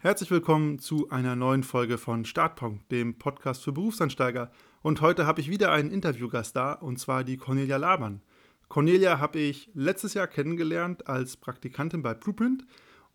Herzlich 0.00 0.30
willkommen 0.30 0.78
zu 0.78 1.10
einer 1.10 1.34
neuen 1.34 1.64
Folge 1.64 1.98
von 1.98 2.24
Startpunkt, 2.24 2.92
dem 2.92 3.18
Podcast 3.18 3.64
für 3.64 3.72
Berufsansteiger. 3.72 4.52
Und 4.80 5.00
heute 5.00 5.26
habe 5.26 5.40
ich 5.40 5.50
wieder 5.50 5.72
einen 5.72 5.90
Interviewgast 5.90 6.54
da, 6.54 6.74
und 6.74 7.00
zwar 7.00 7.24
die 7.24 7.36
Cornelia 7.36 7.78
Labern. 7.78 8.22
Cornelia 8.68 9.18
habe 9.18 9.40
ich 9.40 9.68
letztes 9.74 10.14
Jahr 10.14 10.28
kennengelernt 10.28 11.08
als 11.08 11.36
Praktikantin 11.36 12.02
bei 12.02 12.14
Blueprint. 12.14 12.64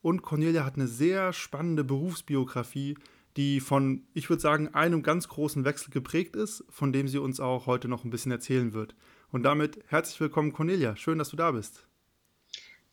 Und 0.01 0.23
Cornelia 0.23 0.65
hat 0.65 0.75
eine 0.75 0.87
sehr 0.87 1.31
spannende 1.31 1.85
Berufsbiografie, 1.85 2.97
die 3.37 3.61
von, 3.61 4.05
ich 4.13 4.29
würde 4.29 4.41
sagen, 4.41 4.73
einem 4.73 5.03
ganz 5.03 5.29
großen 5.29 5.63
Wechsel 5.63 5.89
geprägt 5.89 6.35
ist, 6.35 6.65
von 6.67 6.91
dem 6.91 7.07
sie 7.07 7.17
uns 7.17 7.39
auch 7.39 7.65
heute 7.65 7.87
noch 7.87 8.03
ein 8.03 8.09
bisschen 8.09 8.33
erzählen 8.33 8.73
wird. 8.73 8.93
Und 9.31 9.43
damit 9.43 9.79
herzlich 9.87 10.19
willkommen, 10.19 10.51
Cornelia. 10.51 10.97
Schön, 10.97 11.17
dass 11.17 11.29
du 11.29 11.37
da 11.37 11.51
bist. 11.51 11.87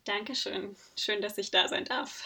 Dankeschön. 0.03 0.75
Schön, 0.97 1.21
dass 1.21 1.37
ich 1.37 1.51
da 1.51 1.67
sein 1.67 1.85
darf. 1.85 2.23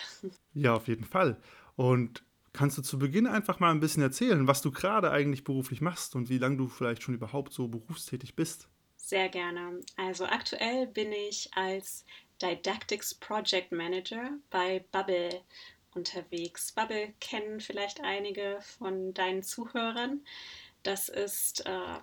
Ja, 0.53 0.73
auf 0.75 0.87
jeden 0.87 1.03
Fall. 1.03 1.37
Und 1.75 2.23
kannst 2.53 2.77
du 2.77 2.81
zu 2.81 2.97
Beginn 2.97 3.27
einfach 3.27 3.59
mal 3.59 3.71
ein 3.71 3.81
bisschen 3.81 4.01
erzählen, 4.01 4.47
was 4.47 4.61
du 4.61 4.71
gerade 4.71 5.11
eigentlich 5.11 5.43
beruflich 5.43 5.81
machst 5.81 6.15
und 6.15 6.29
wie 6.29 6.37
lange 6.37 6.57
du 6.57 6.67
vielleicht 6.67 7.03
schon 7.03 7.13
überhaupt 7.13 7.53
so 7.53 7.67
berufstätig 7.67 8.35
bist? 8.35 8.69
Sehr 8.95 9.29
gerne. 9.29 9.81
Also 9.97 10.25
aktuell 10.25 10.87
bin 10.87 11.11
ich 11.11 11.49
als 11.53 12.05
Didactics 12.41 13.13
Project 13.13 13.71
Manager 13.71 14.31
bei 14.49 14.83
Bubble 14.91 15.41
unterwegs. 15.93 16.71
Bubble 16.71 17.13
kennen 17.19 17.59
vielleicht 17.59 18.01
einige 18.01 18.59
von 18.61 19.13
deinen 19.13 19.43
Zuhörern. 19.43 20.21
Das 20.85 21.09
ist 21.09 21.65
äh, 21.65 21.99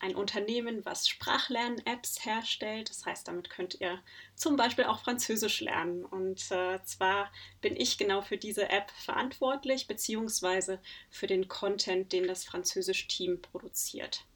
ein 0.00 0.14
Unternehmen, 0.14 0.84
was 0.84 1.08
Sprachlern-Apps 1.08 2.22
herstellt. 2.26 2.90
Das 2.90 3.06
heißt, 3.06 3.26
damit 3.26 3.48
könnt 3.48 3.80
ihr 3.80 4.02
zum 4.34 4.56
Beispiel 4.56 4.84
auch 4.84 4.98
Französisch 4.98 5.62
lernen. 5.62 6.04
Und 6.04 6.50
äh, 6.50 6.78
zwar 6.82 7.32
bin 7.62 7.76
ich 7.76 7.96
genau 7.96 8.20
für 8.20 8.36
diese 8.36 8.68
App 8.68 8.90
verantwortlich, 8.90 9.86
beziehungsweise 9.86 10.82
für 11.08 11.26
den 11.26 11.48
Content, 11.48 12.12
den 12.12 12.26
das 12.26 12.44
Französisch-Team 12.44 13.40
produziert. 13.40 14.26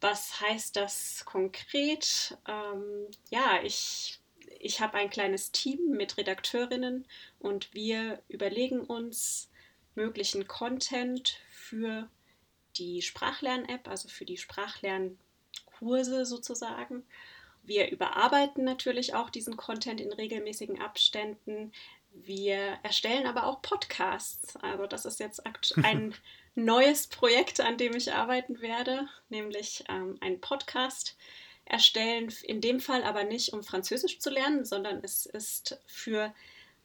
Was 0.00 0.40
heißt 0.40 0.76
das 0.76 1.24
konkret? 1.24 2.38
Ähm, 2.46 3.08
ja, 3.30 3.64
ich, 3.64 4.20
ich 4.60 4.80
habe 4.80 4.94
ein 4.94 5.10
kleines 5.10 5.50
Team 5.50 5.88
mit 5.88 6.18
Redakteurinnen 6.18 7.04
und 7.40 7.74
wir 7.74 8.22
überlegen 8.28 8.82
uns 8.82 9.50
möglichen 9.96 10.46
Content 10.46 11.40
für 11.50 12.08
die 12.78 13.02
Sprachlern-App, 13.02 13.88
also 13.88 14.08
für 14.08 14.24
die 14.24 14.36
Sprachlernkurse 14.36 16.24
sozusagen. 16.24 17.04
Wir 17.62 17.90
überarbeiten 17.90 18.64
natürlich 18.64 19.14
auch 19.14 19.30
diesen 19.30 19.56
Content 19.56 20.00
in 20.00 20.12
regelmäßigen 20.12 20.80
Abständen. 20.80 21.72
Wir 22.12 22.78
erstellen 22.82 23.26
aber 23.26 23.44
auch 23.46 23.60
Podcasts. 23.60 24.56
Also 24.56 24.86
das 24.86 25.04
ist 25.04 25.20
jetzt 25.20 25.42
ein 25.84 26.14
neues 26.54 27.06
Projekt, 27.06 27.60
an 27.60 27.76
dem 27.76 27.94
ich 27.94 28.12
arbeiten 28.12 28.60
werde, 28.60 29.08
nämlich 29.28 29.84
ähm, 29.88 30.16
einen 30.20 30.40
Podcast 30.40 31.16
erstellen. 31.64 32.32
In 32.44 32.60
dem 32.60 32.80
Fall 32.80 33.02
aber 33.02 33.24
nicht, 33.24 33.52
um 33.52 33.62
Französisch 33.62 34.18
zu 34.20 34.30
lernen, 34.30 34.64
sondern 34.64 35.02
es 35.02 35.26
ist 35.26 35.78
für 35.86 36.32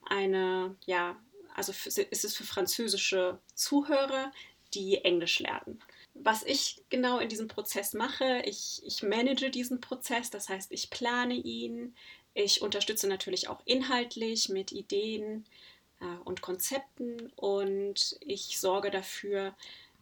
eine, 0.09 0.75
ja, 0.85 1.15
also 1.55 1.73
für, 1.73 1.89
ist 1.89 2.25
es 2.25 2.35
für 2.35 2.43
französische 2.43 3.39
Zuhörer, 3.53 4.31
die 4.73 5.03
Englisch 5.03 5.39
lernen. 5.39 5.79
Was 6.13 6.43
ich 6.43 6.83
genau 6.89 7.19
in 7.19 7.29
diesem 7.29 7.47
Prozess 7.47 7.93
mache, 7.93 8.41
ich, 8.45 8.81
ich 8.85 9.01
manage 9.01 9.49
diesen 9.49 9.81
Prozess, 9.81 10.29
das 10.29 10.49
heißt, 10.49 10.71
ich 10.71 10.89
plane 10.89 11.35
ihn, 11.35 11.95
ich 12.33 12.61
unterstütze 12.61 13.07
natürlich 13.07 13.47
auch 13.47 13.61
inhaltlich 13.65 14.49
mit 14.49 14.71
Ideen 14.71 15.45
äh, 15.99 16.05
und 16.25 16.41
Konzepten 16.41 17.31
und 17.35 18.17
ich 18.21 18.59
sorge 18.59 18.91
dafür, 18.91 19.55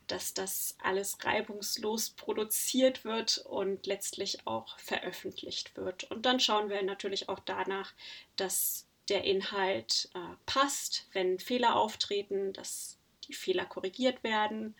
dass 0.07 0.33
das 0.33 0.75
alles 0.81 1.23
reibungslos 1.23 2.11
produziert 2.11 3.05
wird 3.05 3.45
und 3.45 3.85
letztlich 3.85 4.47
auch 4.47 4.79
veröffentlicht 4.79 5.77
wird. 5.77 6.09
Und 6.09 6.25
dann 6.25 6.39
schauen 6.39 6.69
wir 6.69 6.81
natürlich 6.81 7.29
auch 7.29 7.39
danach, 7.39 7.93
dass 8.35 8.87
der 9.07 9.23
Inhalt 9.23 10.09
äh, 10.13 10.35
passt, 10.45 11.07
wenn 11.13 11.39
Fehler 11.39 11.75
auftreten, 11.75 12.53
dass 12.53 12.98
die 13.29 13.33
Fehler 13.33 13.65
korrigiert 13.65 14.23
werden. 14.23 14.75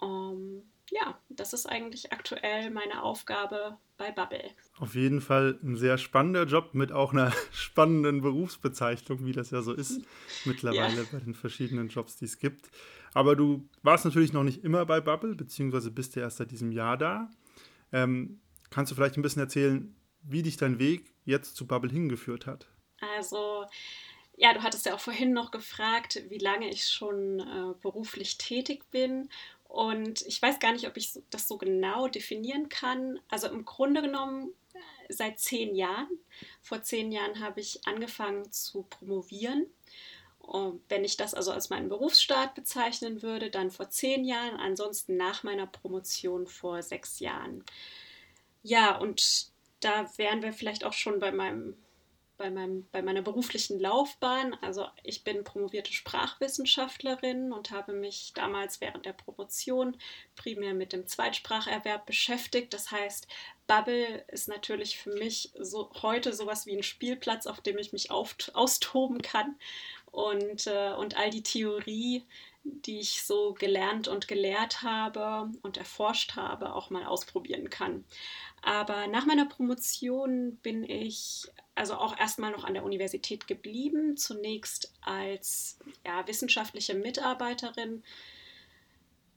Ähm, 0.00 0.62
ja, 0.90 1.18
das 1.28 1.52
ist 1.52 1.66
eigentlich 1.66 2.12
aktuell 2.12 2.70
meine 2.70 3.02
Aufgabe 3.02 3.78
bei 3.96 4.10
Bubble. 4.10 4.50
Auf 4.78 4.94
jeden 4.94 5.20
Fall 5.20 5.58
ein 5.62 5.76
sehr 5.76 5.98
spannender 5.98 6.44
Job 6.44 6.74
mit 6.74 6.92
auch 6.92 7.12
einer 7.12 7.32
spannenden 7.52 8.22
Berufsbezeichnung, 8.22 9.24
wie 9.24 9.32
das 9.32 9.50
ja 9.50 9.62
so 9.62 9.72
ist 9.72 10.02
mittlerweile 10.44 11.02
ja. 11.02 11.08
bei 11.10 11.20
den 11.20 11.34
verschiedenen 11.34 11.88
Jobs, 11.88 12.16
die 12.16 12.26
es 12.26 12.38
gibt. 12.38 12.70
Aber 13.12 13.36
du 13.36 13.68
warst 13.82 14.04
natürlich 14.04 14.32
noch 14.32 14.42
nicht 14.42 14.64
immer 14.64 14.84
bei 14.86 15.00
Bubble, 15.00 15.34
beziehungsweise 15.34 15.90
bist 15.90 16.16
du 16.16 16.20
erst 16.20 16.38
seit 16.38 16.50
diesem 16.50 16.72
Jahr 16.72 16.96
da. 16.96 17.30
Ähm, 17.92 18.40
kannst 18.70 18.90
du 18.90 18.96
vielleicht 18.96 19.16
ein 19.16 19.22
bisschen 19.22 19.42
erzählen, 19.42 19.94
wie 20.22 20.42
dich 20.42 20.56
dein 20.56 20.78
Weg 20.78 21.14
jetzt 21.24 21.54
zu 21.56 21.66
Bubble 21.66 21.90
hingeführt 21.90 22.46
hat? 22.46 22.66
Also 23.16 23.66
ja, 24.36 24.52
du 24.52 24.62
hattest 24.62 24.86
ja 24.86 24.94
auch 24.94 25.00
vorhin 25.00 25.32
noch 25.32 25.50
gefragt, 25.50 26.22
wie 26.28 26.38
lange 26.38 26.68
ich 26.68 26.88
schon 26.88 27.40
äh, 27.40 27.74
beruflich 27.80 28.38
tätig 28.38 28.90
bin. 28.90 29.28
Und 29.68 30.22
ich 30.22 30.40
weiß 30.40 30.58
gar 30.58 30.72
nicht, 30.72 30.86
ob 30.86 30.96
ich 30.96 31.12
das 31.30 31.48
so 31.48 31.56
genau 31.56 32.08
definieren 32.08 32.68
kann. 32.68 33.20
Also 33.28 33.48
im 33.48 33.64
Grunde 33.64 34.02
genommen 34.02 34.52
äh, 34.72 35.12
seit 35.12 35.38
zehn 35.40 35.74
Jahren. 35.74 36.08
Vor 36.62 36.82
zehn 36.82 37.12
Jahren 37.12 37.40
habe 37.40 37.60
ich 37.60 37.86
angefangen 37.86 38.50
zu 38.50 38.82
promovieren. 38.82 39.66
Und 40.38 40.82
wenn 40.88 41.04
ich 41.04 41.16
das 41.16 41.32
also 41.32 41.52
als 41.52 41.70
meinen 41.70 41.88
Berufsstart 41.88 42.54
bezeichnen 42.54 43.22
würde, 43.22 43.50
dann 43.50 43.70
vor 43.70 43.88
zehn 43.88 44.24
Jahren, 44.24 44.56
ansonsten 44.56 45.16
nach 45.16 45.42
meiner 45.42 45.66
Promotion 45.66 46.46
vor 46.46 46.82
sechs 46.82 47.18
Jahren. 47.20 47.64
Ja, 48.62 48.98
und 48.98 49.46
da 49.80 50.10
wären 50.16 50.42
wir 50.42 50.52
vielleicht 50.52 50.84
auch 50.84 50.92
schon 50.92 51.18
bei 51.18 51.32
meinem 51.32 51.76
bei, 52.44 52.50
meinem, 52.50 52.86
bei 52.92 53.00
meiner 53.00 53.22
beruflichen 53.22 53.80
Laufbahn. 53.80 54.54
Also 54.60 54.86
ich 55.02 55.24
bin 55.24 55.44
promovierte 55.44 55.94
Sprachwissenschaftlerin 55.94 57.54
und 57.54 57.70
habe 57.70 57.94
mich 57.94 58.32
damals 58.34 58.82
während 58.82 59.06
der 59.06 59.14
Promotion 59.14 59.96
primär 60.36 60.74
mit 60.74 60.92
dem 60.92 61.06
Zweitspracherwerb 61.06 62.04
beschäftigt. 62.04 62.74
Das 62.74 62.90
heißt, 62.90 63.28
Bubble 63.66 64.26
ist 64.28 64.48
natürlich 64.48 64.98
für 64.98 65.14
mich 65.14 65.52
so 65.58 65.90
heute 66.02 66.34
sowas 66.34 66.66
wie 66.66 66.76
ein 66.76 66.82
Spielplatz, 66.82 67.46
auf 67.46 67.62
dem 67.62 67.78
ich 67.78 67.94
mich 67.94 68.10
auf, 68.10 68.36
austoben 68.52 69.22
kann 69.22 69.56
und, 70.10 70.66
äh, 70.66 70.92
und 70.92 71.16
all 71.16 71.30
die 71.30 71.42
Theorie, 71.42 72.24
die 72.62 73.00
ich 73.00 73.24
so 73.24 73.54
gelernt 73.54 74.06
und 74.06 74.28
gelehrt 74.28 74.82
habe 74.82 75.50
und 75.62 75.78
erforscht 75.78 76.36
habe, 76.36 76.74
auch 76.74 76.90
mal 76.90 77.06
ausprobieren 77.06 77.70
kann. 77.70 78.04
Aber 78.60 79.06
nach 79.06 79.24
meiner 79.24 79.46
Promotion 79.46 80.56
bin 80.56 80.84
ich 80.84 81.48
also 81.74 81.94
auch 81.94 82.18
erstmal 82.18 82.52
noch 82.52 82.64
an 82.64 82.74
der 82.74 82.84
Universität 82.84 83.46
geblieben, 83.46 84.16
zunächst 84.16 84.92
als 85.02 85.78
ja, 86.06 86.26
wissenschaftliche 86.26 86.94
Mitarbeiterin. 86.94 88.02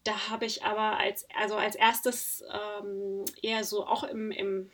Da 0.03 0.29
habe 0.29 0.45
ich 0.45 0.63
aber 0.63 0.97
als, 0.97 1.27
also 1.35 1.55
als 1.55 1.75
erstes 1.75 2.43
ähm, 2.51 3.25
eher 3.41 3.63
so 3.63 3.85
auch 3.85 4.03
im, 4.03 4.31
im 4.31 4.71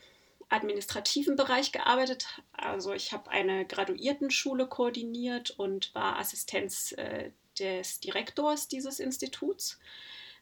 administrativen 0.50 1.36
Bereich 1.36 1.72
gearbeitet. 1.72 2.28
Also 2.52 2.94
ich 2.94 3.12
habe 3.14 3.32
eine 3.32 3.66
Graduiertenschule 3.66 4.68
koordiniert 4.68 5.52
und 5.52 5.94
war 5.96 6.20
Assistenz 6.20 6.92
äh, 6.94 7.32
des 7.58 8.00
Direktors 8.00 8.68
dieses 8.68 9.00
Instituts. 9.00 9.80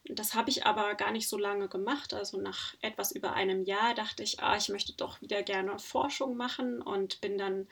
Das 0.04 0.34
habe 0.34 0.50
ich 0.50 0.66
aber 0.66 0.94
gar 0.94 1.12
nicht 1.12 1.28
so 1.28 1.38
lange 1.38 1.68
gemacht. 1.68 2.12
Also 2.12 2.38
nach 2.38 2.74
etwas 2.80 3.12
über 3.12 3.34
einem 3.34 3.64
Jahr 3.64 3.94
dachte 3.94 4.22
ich, 4.22 4.40
ah, 4.40 4.56
ich 4.56 4.68
möchte 4.68 4.92
doch 4.94 5.20
wieder 5.20 5.42
gerne 5.42 5.78
Forschung 5.78 6.36
machen 6.36 6.82
und 6.82 7.20
bin 7.20 7.38
dann 7.38 7.68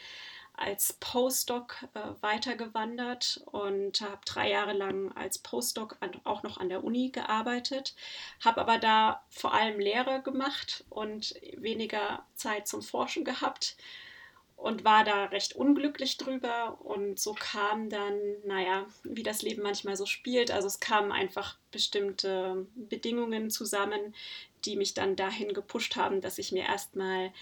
als 0.60 0.92
Postdoc 1.00 1.86
äh, 1.94 2.00
weitergewandert 2.20 3.42
und 3.46 4.00
habe 4.02 4.18
drei 4.26 4.50
Jahre 4.50 4.74
lang 4.74 5.10
als 5.16 5.38
Postdoc 5.38 5.96
an, 6.00 6.12
auch 6.24 6.42
noch 6.42 6.58
an 6.58 6.68
der 6.68 6.84
Uni 6.84 7.08
gearbeitet, 7.08 7.94
habe 8.44 8.60
aber 8.60 8.78
da 8.78 9.22
vor 9.30 9.54
allem 9.54 9.80
Lehre 9.80 10.20
gemacht 10.22 10.84
und 10.90 11.34
weniger 11.56 12.24
Zeit 12.34 12.68
zum 12.68 12.82
Forschen 12.82 13.24
gehabt 13.24 13.76
und 14.60 14.84
war 14.84 15.04
da 15.04 15.24
recht 15.26 15.56
unglücklich 15.56 16.18
drüber. 16.18 16.78
Und 16.82 17.18
so 17.18 17.34
kam 17.34 17.88
dann, 17.88 18.18
naja, 18.44 18.86
wie 19.04 19.22
das 19.22 19.42
Leben 19.42 19.62
manchmal 19.62 19.96
so 19.96 20.06
spielt. 20.06 20.50
Also 20.50 20.66
es 20.66 20.80
kamen 20.80 21.12
einfach 21.12 21.56
bestimmte 21.70 22.66
Bedingungen 22.74 23.50
zusammen, 23.50 24.14
die 24.64 24.76
mich 24.76 24.92
dann 24.92 25.16
dahin 25.16 25.54
gepusht 25.54 25.96
haben, 25.96 26.20
dass 26.20 26.38
ich 26.38 26.52
mir 26.52 26.64
erstmal 26.64 27.32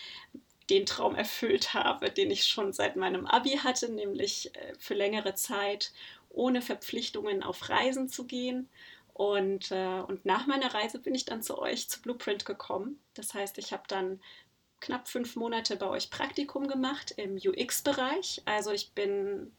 den 0.71 0.87
Traum 0.87 1.17
erfüllt 1.17 1.75
habe, 1.75 2.11
den 2.11 2.31
ich 2.31 2.45
schon 2.45 2.73
seit 2.73 2.95
meinem 2.95 3.27
ABI 3.27 3.59
hatte, 3.59 3.91
nämlich 3.91 4.55
äh, 4.55 4.75
für 4.79 4.95
längere 4.95 5.35
Zeit 5.35 5.93
ohne 6.31 6.63
Verpflichtungen 6.63 7.43
auf 7.43 7.69
Reisen 7.69 8.09
zu 8.09 8.27
gehen. 8.27 8.69
Und, 9.15 9.73
äh, 9.73 10.01
und 10.07 10.25
nach 10.25 10.47
meiner 10.47 10.73
Reise 10.73 11.01
bin 11.01 11.15
ich 11.17 11.25
dann 11.25 11.43
zu 11.43 11.59
euch, 11.59 11.89
zu 11.89 12.01
Blueprint 12.01 12.45
gekommen. 12.45 13.01
Das 13.15 13.35
heißt, 13.35 13.59
ich 13.59 13.73
habe 13.73 13.83
dann 13.89 14.21
knapp 14.81 15.09
fünf 15.09 15.37
Monate 15.37 15.77
bei 15.77 15.87
euch 15.87 16.11
Praktikum 16.11 16.69
gemacht 16.69 17.13
im 17.17 17.37
UX-Bereich. 17.37 18.43
Also 18.45 18.73
ich 18.73 18.93
bin 18.93 19.53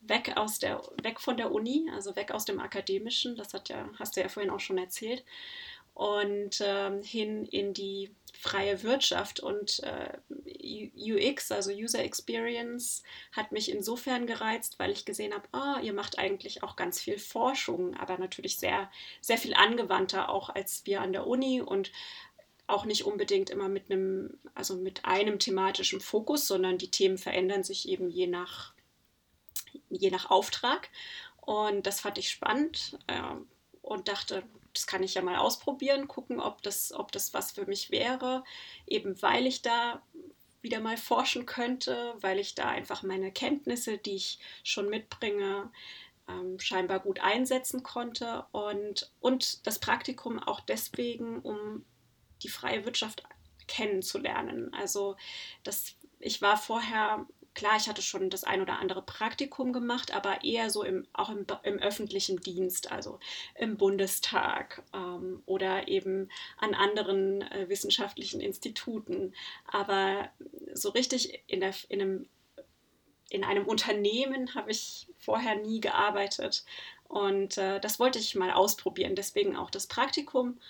weg 0.00 0.36
aus 0.36 0.58
der, 0.58 0.80
weg 1.02 1.20
von 1.20 1.36
der 1.36 1.52
Uni, 1.52 1.90
also 1.94 2.16
weg 2.16 2.32
aus 2.32 2.44
dem 2.44 2.60
Akademischen, 2.60 3.36
das 3.36 3.52
hat 3.52 3.68
ja, 3.68 3.88
hast 3.98 4.16
du 4.16 4.20
ja 4.20 4.28
vorhin 4.28 4.50
auch 4.50 4.60
schon 4.60 4.78
erzählt, 4.78 5.24
und 6.00 6.62
ähm, 6.64 7.02
hin 7.02 7.44
in 7.44 7.74
die 7.74 8.10
freie 8.32 8.82
Wirtschaft. 8.82 9.40
Und 9.40 9.82
äh, 9.82 10.16
UX, 10.96 11.52
also 11.52 11.70
User 11.72 12.02
Experience, 12.02 13.02
hat 13.32 13.52
mich 13.52 13.70
insofern 13.70 14.26
gereizt, 14.26 14.78
weil 14.78 14.92
ich 14.92 15.04
gesehen 15.04 15.34
habe, 15.34 15.46
oh, 15.52 15.78
ihr 15.82 15.92
macht 15.92 16.18
eigentlich 16.18 16.62
auch 16.62 16.76
ganz 16.76 17.00
viel 17.00 17.18
Forschung, 17.18 17.94
aber 17.96 18.16
natürlich 18.16 18.56
sehr, 18.56 18.90
sehr 19.20 19.36
viel 19.36 19.52
angewandter 19.52 20.30
auch 20.30 20.48
als 20.48 20.86
wir 20.86 21.02
an 21.02 21.12
der 21.12 21.26
Uni 21.26 21.60
und 21.60 21.92
auch 22.70 22.84
nicht 22.84 23.04
unbedingt 23.04 23.50
immer 23.50 23.68
mit 23.68 23.90
einem, 23.90 24.38
also 24.54 24.76
mit 24.76 25.04
einem 25.04 25.38
thematischen 25.38 26.00
Fokus, 26.00 26.46
sondern 26.46 26.78
die 26.78 26.90
Themen 26.90 27.18
verändern 27.18 27.64
sich 27.64 27.88
eben 27.88 28.10
je 28.10 28.26
nach, 28.26 28.74
je 29.88 30.10
nach 30.10 30.30
Auftrag. 30.30 30.88
Und 31.40 31.86
das 31.86 32.00
fand 32.00 32.18
ich 32.18 32.30
spannend 32.30 32.98
äh, 33.06 33.22
und 33.82 34.08
dachte, 34.08 34.42
das 34.72 34.86
kann 34.86 35.02
ich 35.02 35.14
ja 35.14 35.22
mal 35.22 35.36
ausprobieren, 35.36 36.08
gucken, 36.08 36.40
ob 36.40 36.62
das, 36.62 36.92
ob 36.92 37.12
das 37.12 37.34
was 37.34 37.52
für 37.52 37.66
mich 37.66 37.90
wäre, 37.90 38.44
eben 38.86 39.20
weil 39.22 39.46
ich 39.46 39.62
da 39.62 40.02
wieder 40.62 40.80
mal 40.80 40.96
forschen 40.96 41.46
könnte, 41.46 42.14
weil 42.20 42.38
ich 42.38 42.54
da 42.54 42.68
einfach 42.68 43.02
meine 43.02 43.32
Kenntnisse, 43.32 43.98
die 43.98 44.16
ich 44.16 44.38
schon 44.62 44.88
mitbringe, 44.90 45.70
ähm, 46.28 46.60
scheinbar 46.60 47.00
gut 47.00 47.20
einsetzen 47.20 47.82
konnte 47.82 48.44
und, 48.52 49.10
und 49.20 49.66
das 49.66 49.78
Praktikum 49.78 50.38
auch 50.38 50.60
deswegen, 50.60 51.40
um 51.40 51.84
die 52.42 52.48
freie 52.48 52.84
Wirtschaft 52.84 53.22
kennenzulernen. 53.66 54.72
Also 54.74 55.16
das, 55.62 55.94
ich 56.18 56.42
war 56.42 56.56
vorher 56.56 57.26
klar, 57.54 57.76
ich 57.76 57.88
hatte 57.88 58.02
schon 58.02 58.30
das 58.30 58.44
ein 58.44 58.60
oder 58.60 58.78
andere 58.78 59.02
Praktikum 59.02 59.72
gemacht, 59.72 60.14
aber 60.14 60.44
eher 60.44 60.70
so 60.70 60.82
im, 60.82 61.06
auch 61.12 61.30
im, 61.30 61.46
im 61.62 61.78
öffentlichen 61.78 62.38
Dienst, 62.40 62.90
also 62.92 63.18
im 63.54 63.76
Bundestag 63.76 64.82
ähm, 64.94 65.42
oder 65.46 65.88
eben 65.88 66.30
an 66.58 66.74
anderen 66.74 67.42
äh, 67.42 67.68
wissenschaftlichen 67.68 68.40
Instituten. 68.40 69.34
Aber 69.66 70.30
so 70.74 70.90
richtig 70.90 71.42
in, 71.48 71.60
der, 71.60 71.74
in, 71.88 72.00
einem, 72.00 72.28
in 73.30 73.44
einem 73.44 73.66
Unternehmen 73.66 74.54
habe 74.54 74.70
ich 74.70 75.08
vorher 75.18 75.56
nie 75.56 75.80
gearbeitet. 75.80 76.64
Und 77.08 77.58
äh, 77.58 77.80
das 77.80 77.98
wollte 77.98 78.20
ich 78.20 78.36
mal 78.36 78.52
ausprobieren. 78.52 79.16
Deswegen 79.16 79.56
auch 79.56 79.70
das 79.70 79.86
Praktikum 79.88 80.60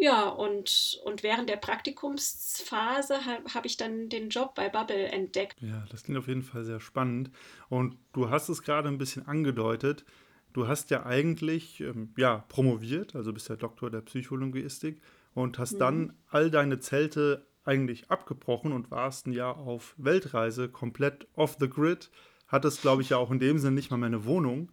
ja, 0.00 0.30
und, 0.30 0.98
und 1.04 1.22
während 1.22 1.50
der 1.50 1.58
Praktikumsphase 1.58 3.26
habe 3.26 3.52
hab 3.52 3.66
ich 3.66 3.76
dann 3.76 4.08
den 4.08 4.30
Job 4.30 4.54
bei 4.54 4.70
Bubble 4.70 5.08
entdeckt. 5.08 5.60
Ja, 5.60 5.84
das 5.90 6.04
klingt 6.04 6.18
auf 6.18 6.26
jeden 6.26 6.42
Fall 6.42 6.64
sehr 6.64 6.80
spannend. 6.80 7.30
Und 7.68 7.98
du 8.14 8.30
hast 8.30 8.48
es 8.48 8.62
gerade 8.62 8.88
ein 8.88 8.96
bisschen 8.96 9.26
angedeutet. 9.26 10.06
Du 10.54 10.66
hast 10.66 10.88
ja 10.88 11.04
eigentlich 11.04 11.80
ähm, 11.80 12.14
ja, 12.16 12.46
promoviert, 12.48 13.14
also 13.14 13.34
bist 13.34 13.50
ja 13.50 13.56
Doktor 13.56 13.90
der 13.90 14.00
Psycholinguistik 14.00 15.02
und 15.34 15.58
hast 15.58 15.74
mhm. 15.74 15.78
dann 15.78 16.12
all 16.28 16.50
deine 16.50 16.80
Zelte 16.80 17.46
eigentlich 17.64 18.10
abgebrochen 18.10 18.72
und 18.72 18.90
warst 18.90 19.26
ein 19.26 19.32
Jahr 19.32 19.58
auf 19.58 19.94
Weltreise, 19.98 20.70
komplett 20.70 21.28
off 21.34 21.58
the 21.60 21.68
grid. 21.68 22.10
Hattest, 22.48 22.80
glaube 22.80 23.02
ich, 23.02 23.10
ja 23.10 23.18
auch 23.18 23.30
in 23.30 23.38
dem 23.38 23.58
Sinne 23.58 23.74
nicht 23.74 23.90
mal 23.90 23.98
mehr 23.98 24.06
eine 24.06 24.24
Wohnung. 24.24 24.72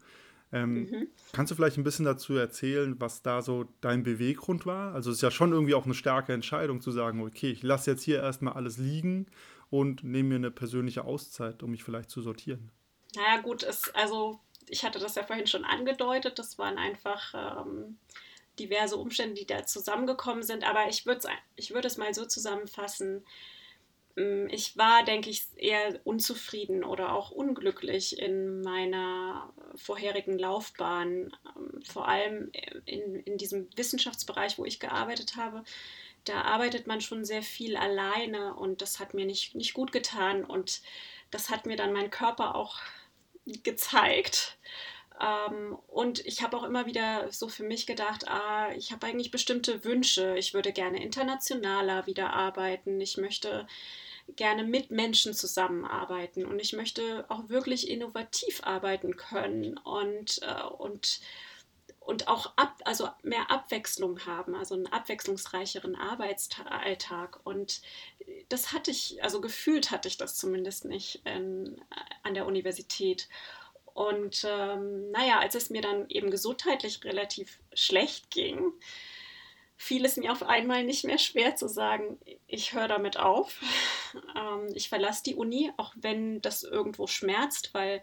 Ähm, 0.54 0.84
mhm. 0.84 1.08
Kannst 1.34 1.52
du 1.52 1.56
vielleicht 1.56 1.78
ein 1.78 1.84
bisschen 1.84 2.06
dazu 2.06 2.36
erzählen, 2.36 2.96
was 3.00 3.22
da 3.22 3.42
so 3.42 3.66
dein 3.82 4.04
Beweggrund 4.04 4.66
war? 4.66 4.94
Also 4.94 5.12
es 5.12 5.18
ist 5.18 5.22
ja 5.22 5.32
schon 5.32 5.52
irgendwie 5.52 5.74
auch 5.74 5.86
eine 5.86 5.94
starke 5.94 6.34
Entscheidung 6.34 6.82
zu 6.82 6.92
sagen, 6.92 7.22
okay, 7.22 7.52
ich 7.52 7.64
lasse 7.64 7.92
jetzt 7.92 8.04
hier 8.04 8.22
erstmal 8.22 8.54
alles 8.54 8.78
liegen 8.78 9.28
und 9.70 10.04
nehme 10.04 10.30
mir 10.30 10.36
eine 10.36 10.52
persönliche 10.52 11.04
Auszeit, 11.04 11.64
um 11.64 11.72
mich 11.72 11.84
vielleicht 11.84 12.10
zu 12.10 12.22
sortieren. 12.22 12.72
Naja 13.16 13.42
gut, 13.42 13.64
es, 13.64 13.94
also 13.94 14.40
ich 14.70 14.84
hatte 14.86 15.00
das 15.00 15.16
ja 15.16 15.24
vorhin 15.24 15.48
schon 15.48 15.66
angedeutet, 15.66 16.40
das 16.40 16.58
waren 16.58 16.78
einfach 16.78 17.66
ähm, 17.66 17.98
diverse 18.58 18.96
Umstände, 18.96 19.36
die 19.36 19.48
da 19.48 19.66
zusammengekommen 19.66 20.44
sind, 20.44 20.64
aber 20.68 20.88
ich 20.88 21.06
würde 21.06 21.28
ich 21.56 21.74
würd 21.74 21.86
es 21.86 21.98
mal 21.98 22.14
so 22.14 22.26
zusammenfassen, 22.26 23.24
Mm, 23.24 23.26
ich 24.50 24.76
war, 24.78 25.04
denke 25.04 25.30
ich, 25.30 25.46
eher 25.58 26.00
unzufrieden 26.04 26.84
oder 26.84 27.14
auch 27.14 27.30
unglücklich 27.30 28.18
in 28.18 28.62
meiner 28.62 29.54
vorherigen 29.76 30.40
Laufbahn. 30.40 31.36
Ähm, 31.56 31.84
vor 31.84 32.08
allem 32.08 32.52
in, 32.86 33.16
in 33.24 33.38
diesem 33.38 33.70
Wissenschaftsbereich, 33.76 34.58
wo 34.58 34.66
ich 34.66 34.80
gearbeitet 34.80 35.36
habe. 35.36 35.64
Da 36.24 36.42
arbeitet 36.42 36.88
man 36.88 37.00
schon 37.00 37.26
sehr 37.26 37.44
viel 37.44 37.78
alleine 37.78 38.56
und 38.56 38.82
das 38.82 39.00
hat 39.00 39.14
mir 39.14 39.26
nicht, 39.26 39.54
nicht 39.54 39.76
gut 39.76 39.92
getan 39.92 40.44
und 40.44 40.82
das 41.30 41.52
hat 41.52 41.68
mir 41.68 41.78
dann 41.78 41.94
mein 41.94 42.10
Körper 42.10 42.56
auch 42.56 42.80
gezeigt. 43.64 44.58
Ähm, 45.22 45.78
und 45.88 46.26
ich 46.26 46.42
habe 46.42 46.58
auch 46.58 46.64
immer 46.64 46.88
wieder 46.88 47.32
so 47.32 47.50
für 47.50 47.64
mich 47.64 47.86
gedacht, 47.86 48.28
ah, 48.28 48.72
ich 48.76 48.92
habe 48.92 49.06
eigentlich 49.06 49.30
bestimmte 49.30 49.84
Wünsche. 49.84 50.36
Ich 50.38 50.56
würde 50.56 50.74
gerne 50.74 51.04
internationaler 51.04 52.08
wieder 52.08 52.34
arbeiten. 52.34 53.00
Ich 53.00 53.18
möchte 53.18 53.68
gerne 54.36 54.64
mit 54.64 54.92
Menschen 54.92 55.34
zusammenarbeiten 55.34 56.46
und 56.46 56.60
ich 56.60 56.74
möchte 56.74 57.26
auch 57.30 57.50
wirklich 57.50 57.90
innovativ 57.90 58.62
arbeiten 58.64 59.16
können 59.16 59.78
und, 59.78 60.42
äh, 60.42 60.64
und, 60.64 61.22
und 62.00 62.28
auch 62.28 62.54
ab, 62.56 62.80
also 62.86 63.10
mehr 63.24 63.50
Abwechslung 63.50 64.26
haben, 64.26 64.56
also 64.56 64.76
einen 64.76 64.88
abwechslungsreicheren 64.88 65.96
Arbeitsalltag. 65.96 67.40
Und 67.46 67.82
das 68.50 68.74
hatte 68.74 68.92
ich, 68.92 69.24
also 69.24 69.42
gefühlt 69.42 69.92
hatte 69.92 70.08
ich 70.08 70.18
das 70.18 70.36
zumindest 70.36 70.86
nicht 70.86 71.22
in, 71.26 71.82
an 72.24 72.34
der 72.34 72.46
Universität. 72.46 73.28
Und 73.94 74.46
ähm, 74.48 75.10
naja, 75.12 75.40
als 75.40 75.56
es 75.56 75.70
mir 75.72 75.82
dann 75.82 76.08
eben 76.10 76.30
gesundheitlich 76.30 77.04
relativ 77.04 77.60
schlecht 77.74 78.30
ging, 78.30 78.74
fiel 79.78 80.06
es 80.06 80.18
mir 80.18 80.32
auf 80.32 80.42
einmal 80.42 80.84
nicht 80.84 81.06
mehr 81.06 81.20
schwer 81.20 81.56
zu 81.56 81.70
sagen, 81.70 82.20
ich 82.48 82.74
höre 82.74 82.88
damit 82.88 83.18
auf. 83.18 83.62
Ähm, 84.36 84.70
ich 84.74 84.88
verlasse 84.88 85.22
die 85.24 85.36
Uni, 85.36 85.72
auch 85.76 85.94
wenn 85.98 86.42
das 86.42 86.64
irgendwo 86.64 87.08
schmerzt, 87.08 87.74
weil 87.74 88.02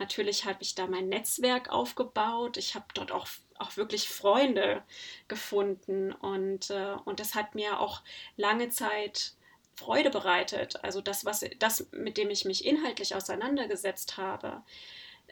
natürlich 0.00 0.44
habe 0.44 0.58
ich 0.60 0.74
da 0.74 0.88
mein 0.88 1.08
Netzwerk 1.08 1.70
aufgebaut. 1.70 2.56
Ich 2.56 2.74
habe 2.74 2.86
dort 2.92 3.12
auch, 3.12 3.28
auch 3.56 3.76
wirklich 3.76 4.08
Freunde 4.08 4.82
gefunden 5.28 6.12
und, 6.12 6.70
äh, 6.70 6.96
und 7.04 7.20
das 7.20 7.36
hat 7.36 7.54
mir 7.54 7.78
auch 7.78 8.02
lange 8.36 8.68
Zeit 8.68 9.34
Freude 9.76 10.10
bereitet. 10.10 10.82
Also 10.82 11.00
das, 11.00 11.24
was 11.24 11.44
das, 11.60 11.86
mit 11.92 12.16
dem 12.16 12.30
ich 12.30 12.44
mich 12.44 12.64
inhaltlich 12.64 13.14
auseinandergesetzt 13.14 14.16
habe, 14.16 14.62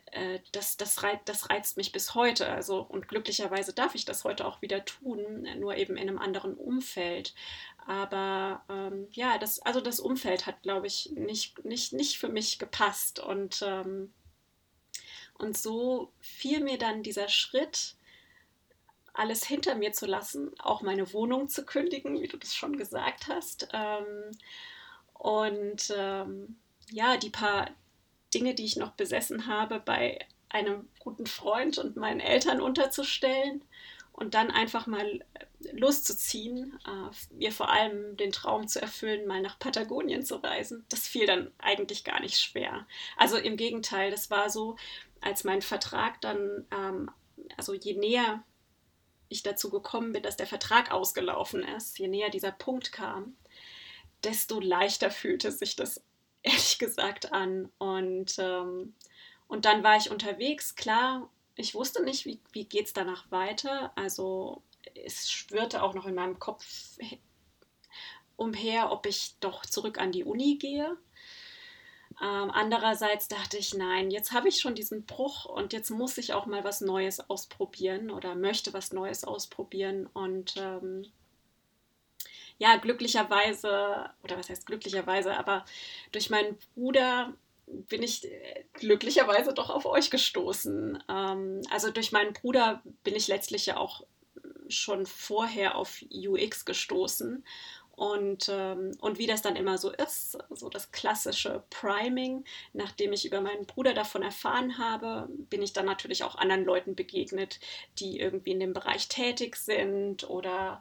äh, 0.06 0.40
das, 0.52 0.76
das, 0.76 1.02
reizt, 1.02 1.28
das 1.28 1.50
reizt 1.50 1.76
mich 1.76 1.92
bis 1.92 2.14
heute. 2.14 2.48
Also, 2.48 2.80
und 2.82 3.08
glücklicherweise 3.08 3.72
darf 3.72 3.94
ich 3.94 4.04
das 4.04 4.24
heute 4.24 4.46
auch 4.46 4.62
wieder 4.62 4.84
tun, 4.84 5.46
nur 5.58 5.76
eben 5.76 5.96
in 5.96 6.08
einem 6.08 6.18
anderen 6.18 6.54
Umfeld. 6.54 7.34
Aber 7.86 8.62
ähm, 8.68 9.08
ja, 9.12 9.38
das, 9.38 9.60
also 9.60 9.80
das 9.80 10.00
Umfeld 10.00 10.46
hat, 10.46 10.62
glaube 10.62 10.86
ich, 10.86 11.10
nicht, 11.12 11.64
nicht, 11.64 11.92
nicht 11.92 12.18
für 12.18 12.28
mich 12.28 12.58
gepasst. 12.58 13.18
Und, 13.18 13.62
ähm, 13.66 14.12
und 15.34 15.56
so 15.56 16.12
fiel 16.20 16.60
mir 16.60 16.78
dann 16.78 17.02
dieser 17.02 17.28
Schritt, 17.28 17.96
alles 19.14 19.44
hinter 19.44 19.74
mir 19.74 19.92
zu 19.92 20.06
lassen, 20.06 20.52
auch 20.58 20.82
meine 20.82 21.12
Wohnung 21.12 21.48
zu 21.48 21.64
kündigen, 21.64 22.20
wie 22.20 22.28
du 22.28 22.36
das 22.36 22.54
schon 22.54 22.76
gesagt 22.76 23.28
hast. 23.28 23.68
Ähm, 23.72 24.32
und 25.14 25.92
ähm, 25.96 26.56
ja, 26.90 27.16
die 27.16 27.30
paar, 27.30 27.70
Dinge, 28.34 28.54
die 28.54 28.64
ich 28.64 28.76
noch 28.76 28.92
besessen 28.92 29.46
habe, 29.46 29.80
bei 29.80 30.18
einem 30.48 30.88
guten 30.98 31.26
Freund 31.26 31.78
und 31.78 31.96
meinen 31.96 32.20
Eltern 32.20 32.60
unterzustellen 32.60 33.64
und 34.12 34.34
dann 34.34 34.50
einfach 34.50 34.86
mal 34.86 35.24
loszuziehen, 35.72 36.78
äh, 36.86 37.34
mir 37.34 37.52
vor 37.52 37.70
allem 37.70 38.16
den 38.16 38.32
Traum 38.32 38.68
zu 38.68 38.80
erfüllen, 38.80 39.26
mal 39.26 39.40
nach 39.40 39.58
Patagonien 39.58 40.24
zu 40.24 40.36
reisen. 40.36 40.84
Das 40.88 41.08
fiel 41.08 41.26
dann 41.26 41.50
eigentlich 41.58 42.04
gar 42.04 42.20
nicht 42.20 42.38
schwer. 42.38 42.86
Also 43.16 43.36
im 43.36 43.56
Gegenteil, 43.56 44.10
das 44.10 44.30
war 44.30 44.50
so, 44.50 44.76
als 45.20 45.44
mein 45.44 45.62
Vertrag 45.62 46.20
dann, 46.20 46.66
ähm, 46.70 47.10
also 47.56 47.72
je 47.72 47.94
näher 47.94 48.42
ich 49.28 49.42
dazu 49.42 49.70
gekommen 49.70 50.12
bin, 50.12 50.22
dass 50.22 50.36
der 50.36 50.46
Vertrag 50.46 50.92
ausgelaufen 50.92 51.62
ist, 51.62 51.98
je 51.98 52.08
näher 52.08 52.28
dieser 52.28 52.52
Punkt 52.52 52.92
kam, 52.92 53.36
desto 54.24 54.60
leichter 54.60 55.10
fühlte 55.10 55.50
sich 55.50 55.74
das 55.74 56.02
ehrlich 56.52 56.78
gesagt 56.78 57.32
an. 57.32 57.70
Und, 57.78 58.36
ähm, 58.38 58.94
und 59.48 59.64
dann 59.64 59.82
war 59.82 59.96
ich 59.96 60.10
unterwegs, 60.10 60.74
klar, 60.74 61.28
ich 61.56 61.74
wusste 61.74 62.02
nicht, 62.02 62.24
wie, 62.24 62.40
wie 62.52 62.64
geht 62.64 62.86
es 62.86 62.92
danach 62.92 63.30
weiter. 63.30 63.92
Also 63.96 64.62
es 64.94 65.30
schwirrte 65.30 65.82
auch 65.82 65.94
noch 65.94 66.06
in 66.06 66.14
meinem 66.14 66.38
Kopf 66.38 66.98
umher, 68.36 68.90
ob 68.90 69.06
ich 69.06 69.36
doch 69.40 69.64
zurück 69.66 69.98
an 69.98 70.12
die 70.12 70.24
Uni 70.24 70.56
gehe. 70.56 70.96
Ähm, 72.20 72.50
andererseits 72.50 73.28
dachte 73.28 73.56
ich, 73.56 73.74
nein, 73.74 74.10
jetzt 74.10 74.32
habe 74.32 74.48
ich 74.48 74.60
schon 74.60 74.74
diesen 74.74 75.06
Bruch 75.06 75.44
und 75.44 75.72
jetzt 75.72 75.90
muss 75.90 76.18
ich 76.18 76.32
auch 76.34 76.46
mal 76.46 76.64
was 76.64 76.80
Neues 76.80 77.20
ausprobieren 77.30 78.10
oder 78.10 78.34
möchte 78.34 78.72
was 78.72 78.92
Neues 78.92 79.24
ausprobieren. 79.24 80.06
Und 80.12 80.54
ähm, 80.56 81.06
ja, 82.58 82.76
glücklicherweise, 82.76 84.10
oder 84.22 84.38
was 84.38 84.50
heißt 84.50 84.66
glücklicherweise, 84.66 85.36
aber 85.36 85.64
durch 86.12 86.30
meinen 86.30 86.58
Bruder 86.74 87.32
bin 87.66 88.02
ich 88.02 88.24
äh, 88.24 88.64
glücklicherweise 88.74 89.54
doch 89.54 89.70
auf 89.70 89.86
euch 89.86 90.10
gestoßen. 90.10 91.02
Ähm, 91.08 91.60
also 91.70 91.90
durch 91.90 92.12
meinen 92.12 92.32
Bruder 92.32 92.82
bin 93.04 93.14
ich 93.14 93.28
letztlich 93.28 93.66
ja 93.66 93.76
auch 93.76 94.04
schon 94.68 95.06
vorher 95.06 95.76
auf 95.76 96.02
UX 96.10 96.64
gestoßen. 96.64 97.44
Und, 97.94 98.48
ähm, 98.48 98.96
und 99.00 99.18
wie 99.18 99.26
das 99.26 99.42
dann 99.42 99.54
immer 99.54 99.76
so 99.76 99.90
ist, 99.90 100.38
so 100.50 100.70
das 100.70 100.92
klassische 100.92 101.62
Priming, 101.68 102.44
nachdem 102.72 103.12
ich 103.12 103.26
über 103.26 103.40
meinen 103.42 103.66
Bruder 103.66 103.92
davon 103.92 104.22
erfahren 104.22 104.78
habe, 104.78 105.28
bin 105.50 105.62
ich 105.62 105.74
dann 105.74 105.86
natürlich 105.86 106.24
auch 106.24 106.36
anderen 106.36 106.64
Leuten 106.64 106.96
begegnet, 106.96 107.60
die 107.98 108.18
irgendwie 108.18 108.52
in 108.52 108.60
dem 108.60 108.72
Bereich 108.72 109.08
tätig 109.08 109.56
sind 109.56 110.28
oder 110.28 110.80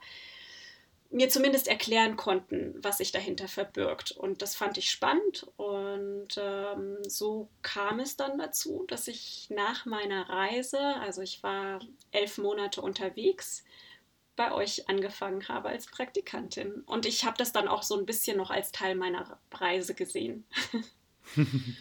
mir 1.12 1.30
zumindest 1.30 1.68
erklären 1.68 2.16
konnten, 2.16 2.74
was 2.82 3.00
sich 3.00 3.12
dahinter 3.12 3.48
verbirgt. 3.48 4.12
Und 4.12 4.42
das 4.42 4.56
fand 4.56 4.78
ich 4.78 4.90
spannend. 4.90 5.46
Und 5.58 6.30
ähm, 6.38 6.98
so 7.08 7.50
kam 7.62 8.00
es 8.00 8.16
dann 8.16 8.38
dazu, 8.38 8.86
dass 8.88 9.08
ich 9.08 9.48
nach 9.50 9.86
meiner 9.86 10.30
Reise, 10.30 10.80
also 11.02 11.22
ich 11.22 11.44
war 11.44 11.80
elf 12.12 12.38
Monate 12.38 12.82
unterwegs, 12.82 13.64
bei 14.38 14.54
euch 14.54 14.90
angefangen 14.90 15.48
habe 15.50 15.70
als 15.70 15.86
Praktikantin. 15.88 16.82
Und 16.86 17.06
ich 17.06 17.26
habe 17.26 17.38
das 17.38 17.52
dann 17.52 17.68
auch 17.68 17.84
so 17.84 17.98
ein 17.98 18.06
bisschen 18.06 18.38
noch 18.38 18.50
als 18.50 18.72
Teil 18.72 18.96
meiner 18.96 19.38
Reise 19.52 19.94
gesehen. 19.94 20.46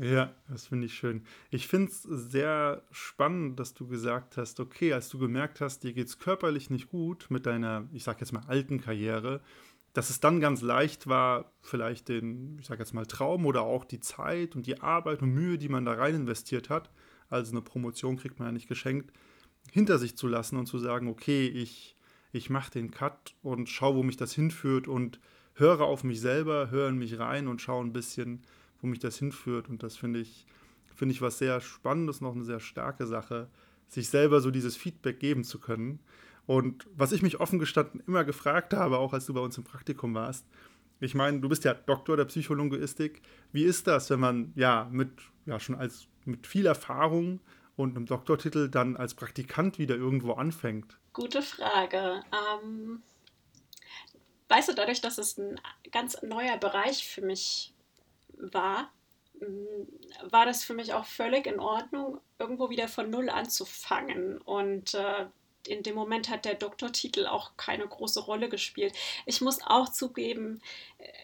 Ja, 0.00 0.32
das 0.48 0.68
finde 0.68 0.86
ich 0.86 0.94
schön. 0.94 1.24
Ich 1.50 1.66
finde 1.66 1.90
es 1.90 2.02
sehr 2.04 2.82
spannend, 2.92 3.58
dass 3.58 3.74
du 3.74 3.88
gesagt 3.88 4.36
hast, 4.36 4.60
okay, 4.60 4.92
als 4.92 5.08
du 5.08 5.18
gemerkt 5.18 5.60
hast, 5.60 5.82
dir 5.82 5.92
geht 5.92 6.06
es 6.06 6.20
körperlich 6.20 6.70
nicht 6.70 6.88
gut 6.88 7.26
mit 7.30 7.46
deiner, 7.46 7.88
ich 7.92 8.04
sage 8.04 8.20
jetzt 8.20 8.32
mal, 8.32 8.44
alten 8.46 8.80
Karriere, 8.80 9.40
dass 9.94 10.08
es 10.08 10.20
dann 10.20 10.38
ganz 10.38 10.62
leicht 10.62 11.08
war, 11.08 11.50
vielleicht 11.62 12.08
den, 12.08 12.60
ich 12.60 12.66
sage 12.66 12.78
jetzt 12.78 12.94
mal, 12.94 13.06
Traum 13.06 13.44
oder 13.44 13.62
auch 13.62 13.84
die 13.84 13.98
Zeit 13.98 14.54
und 14.54 14.66
die 14.66 14.80
Arbeit 14.80 15.20
und 15.20 15.34
Mühe, 15.34 15.58
die 15.58 15.68
man 15.68 15.84
da 15.84 15.94
rein 15.94 16.14
investiert 16.14 16.70
hat, 16.70 16.90
also 17.28 17.50
eine 17.50 17.62
Promotion 17.62 18.16
kriegt 18.16 18.38
man 18.38 18.48
ja 18.48 18.52
nicht 18.52 18.68
geschenkt, 18.68 19.12
hinter 19.72 19.98
sich 19.98 20.16
zu 20.16 20.28
lassen 20.28 20.56
und 20.58 20.66
zu 20.66 20.78
sagen, 20.78 21.08
okay, 21.08 21.48
ich, 21.48 21.96
ich 22.30 22.50
mache 22.50 22.70
den 22.70 22.92
Cut 22.92 23.34
und 23.42 23.68
schaue, 23.68 23.96
wo 23.96 24.02
mich 24.04 24.16
das 24.16 24.32
hinführt 24.32 24.86
und 24.86 25.18
höre 25.54 25.80
auf 25.80 26.04
mich 26.04 26.20
selber, 26.20 26.70
höre 26.70 26.90
in 26.90 26.98
mich 26.98 27.18
rein 27.18 27.48
und 27.48 27.60
schaue 27.60 27.84
ein 27.84 27.92
bisschen, 27.92 28.44
wo 28.80 28.86
mich 28.86 28.98
das 28.98 29.18
hinführt. 29.18 29.68
Und 29.68 29.82
das 29.82 29.96
finde 29.96 30.20
ich, 30.20 30.46
finde 30.94 31.14
ich 31.14 31.22
was 31.22 31.38
sehr 31.38 31.60
Spannendes, 31.60 32.20
noch 32.20 32.34
eine 32.34 32.44
sehr 32.44 32.60
starke 32.60 33.06
Sache, 33.06 33.48
sich 33.88 34.08
selber 34.08 34.40
so 34.40 34.50
dieses 34.50 34.76
Feedback 34.76 35.20
geben 35.20 35.44
zu 35.44 35.58
können. 35.58 36.00
Und 36.46 36.86
was 36.94 37.12
ich 37.12 37.22
mich 37.22 37.40
offen 37.40 37.58
gestanden 37.58 38.02
immer 38.06 38.24
gefragt 38.24 38.72
habe, 38.72 38.98
auch 38.98 39.12
als 39.12 39.26
du 39.26 39.34
bei 39.34 39.40
uns 39.40 39.58
im 39.58 39.64
Praktikum 39.64 40.14
warst, 40.14 40.46
ich 41.00 41.14
meine, 41.14 41.40
du 41.40 41.48
bist 41.48 41.64
ja 41.64 41.74
Doktor 41.74 42.16
der 42.16 42.24
Psycholinguistik. 42.24 43.22
Wie 43.52 43.64
ist 43.64 43.86
das, 43.86 44.10
wenn 44.10 44.18
man 44.18 44.52
ja 44.56 44.88
mit 44.90 45.10
ja 45.46 45.60
schon 45.60 45.76
als 45.76 46.08
mit 46.24 46.46
viel 46.46 46.66
Erfahrung 46.66 47.40
und 47.76 47.96
einem 47.96 48.06
Doktortitel 48.06 48.68
dann 48.68 48.96
als 48.96 49.14
Praktikant 49.14 49.78
wieder 49.78 49.94
irgendwo 49.94 50.32
anfängt? 50.32 50.98
Gute 51.12 51.42
Frage. 51.42 52.22
Ähm, 52.32 53.02
weißt 54.48 54.68
du, 54.70 54.74
dadurch, 54.74 55.00
dass 55.00 55.18
es 55.18 55.38
ein 55.38 55.60
ganz 55.92 56.20
neuer 56.22 56.58
Bereich 56.58 57.06
für 57.06 57.22
mich 57.22 57.72
war, 58.38 58.92
mm, 59.40 60.30
war 60.30 60.46
das 60.46 60.64
für 60.64 60.74
mich 60.74 60.92
auch 60.94 61.04
völlig 61.04 61.46
in 61.46 61.60
Ordnung, 61.60 62.20
irgendwo 62.38 62.70
wieder 62.70 62.88
von 62.88 63.10
Null 63.10 63.28
anzufangen. 63.28 64.38
Und 64.38 64.94
äh, 64.94 65.26
in 65.66 65.82
dem 65.82 65.94
Moment 65.94 66.28
hat 66.28 66.44
der 66.44 66.54
Doktortitel 66.54 67.26
auch 67.26 67.56
keine 67.56 67.86
große 67.86 68.20
Rolle 68.20 68.48
gespielt. 68.48 68.94
Ich 69.26 69.40
muss 69.40 69.58
auch 69.64 69.88
zugeben, 69.90 70.60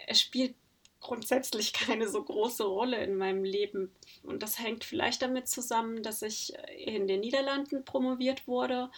es 0.07 0.21
spielt 0.21 0.55
grundsätzlich 1.01 1.73
keine 1.73 2.09
so 2.09 2.23
große 2.23 2.65
Rolle 2.65 3.03
in 3.05 3.17
meinem 3.17 3.45
Leben. 3.45 3.95
Und 4.23 4.43
das 4.43 4.59
hängt 4.59 4.85
vielleicht 4.85 5.23
damit 5.23 5.49
zusammen, 5.49 6.03
dass 6.03 6.23
ich 6.23 6.55
in 6.77 7.07
den 7.07 7.21
Niederlanden 7.21 7.85
promoviert 7.85 8.49
wurde. 8.49 8.91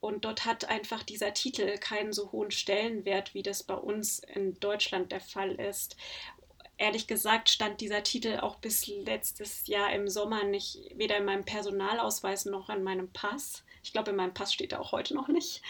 Und 0.00 0.24
dort 0.24 0.46
hat 0.46 0.64
einfach 0.64 1.02
dieser 1.02 1.34
Titel 1.34 1.76
keinen 1.76 2.12
so 2.14 2.32
hohen 2.32 2.50
Stellenwert, 2.50 3.34
wie 3.34 3.42
das 3.42 3.62
bei 3.62 3.74
uns 3.74 4.20
in 4.20 4.58
Deutschland 4.58 5.12
der 5.12 5.20
Fall 5.20 5.52
ist 5.52 5.96
ehrlich 6.80 7.06
gesagt 7.06 7.50
stand 7.50 7.80
dieser 7.80 8.02
Titel 8.02 8.38
auch 8.40 8.56
bis 8.56 8.86
letztes 8.86 9.66
Jahr 9.66 9.92
im 9.92 10.08
Sommer 10.08 10.44
nicht 10.44 10.78
weder 10.94 11.18
in 11.18 11.26
meinem 11.26 11.44
Personalausweis 11.44 12.46
noch 12.46 12.70
in 12.70 12.82
meinem 12.82 13.12
Pass. 13.12 13.62
Ich 13.82 13.92
glaube, 13.92 14.10
in 14.10 14.16
meinem 14.16 14.34
Pass 14.34 14.52
steht 14.52 14.72
er 14.72 14.80
auch 14.80 14.92
heute 14.92 15.14
noch 15.14 15.28
nicht, 15.28 15.62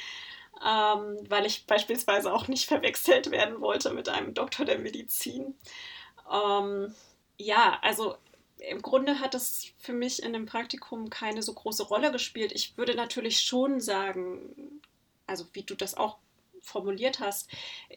ähm, 0.64 1.18
weil 1.28 1.46
ich 1.46 1.66
beispielsweise 1.66 2.32
auch 2.32 2.46
nicht 2.46 2.66
verwechselt 2.66 3.32
werden 3.32 3.60
wollte 3.60 3.92
mit 3.92 4.08
einem 4.08 4.34
Doktor 4.34 4.64
der 4.64 4.78
Medizin. 4.78 5.54
Ähm, 6.32 6.94
ja, 7.38 7.78
also 7.82 8.16
im 8.58 8.80
Grunde 8.80 9.18
hat 9.18 9.34
es 9.34 9.72
für 9.78 9.92
mich 9.92 10.22
in 10.22 10.32
dem 10.32 10.46
Praktikum 10.46 11.10
keine 11.10 11.42
so 11.42 11.54
große 11.54 11.84
Rolle 11.84 12.12
gespielt. 12.12 12.52
Ich 12.52 12.76
würde 12.78 12.94
natürlich 12.94 13.40
schon 13.40 13.80
sagen, 13.80 14.80
also 15.26 15.44
wie 15.54 15.62
du 15.64 15.74
das 15.74 15.96
auch 15.96 16.18
formuliert 16.62 17.20
hast, 17.20 17.50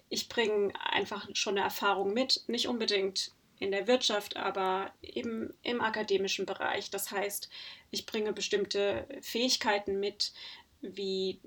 ich 0.09 0.29
bringe 0.29 0.73
einfach 0.79 1.27
schon 1.33 1.57
eine 1.57 1.65
Erfahrung 1.65 2.13
mit, 2.13 2.43
nicht 2.47 2.67
unbedingt 2.67 3.31
in 3.59 3.71
der 3.71 3.87
Wirtschaft, 3.87 4.35
aber 4.35 4.91
eben 5.01 5.53
im 5.63 5.81
akademischen 5.81 6.45
Bereich. 6.45 6.89
Das 6.89 7.11
heißt, 7.11 7.49
ich 7.91 8.05
bringe 8.05 8.33
bestimmte 8.33 9.07
Fähigkeiten 9.21 9.99
mit, 9.99 10.33
wie 10.81 11.39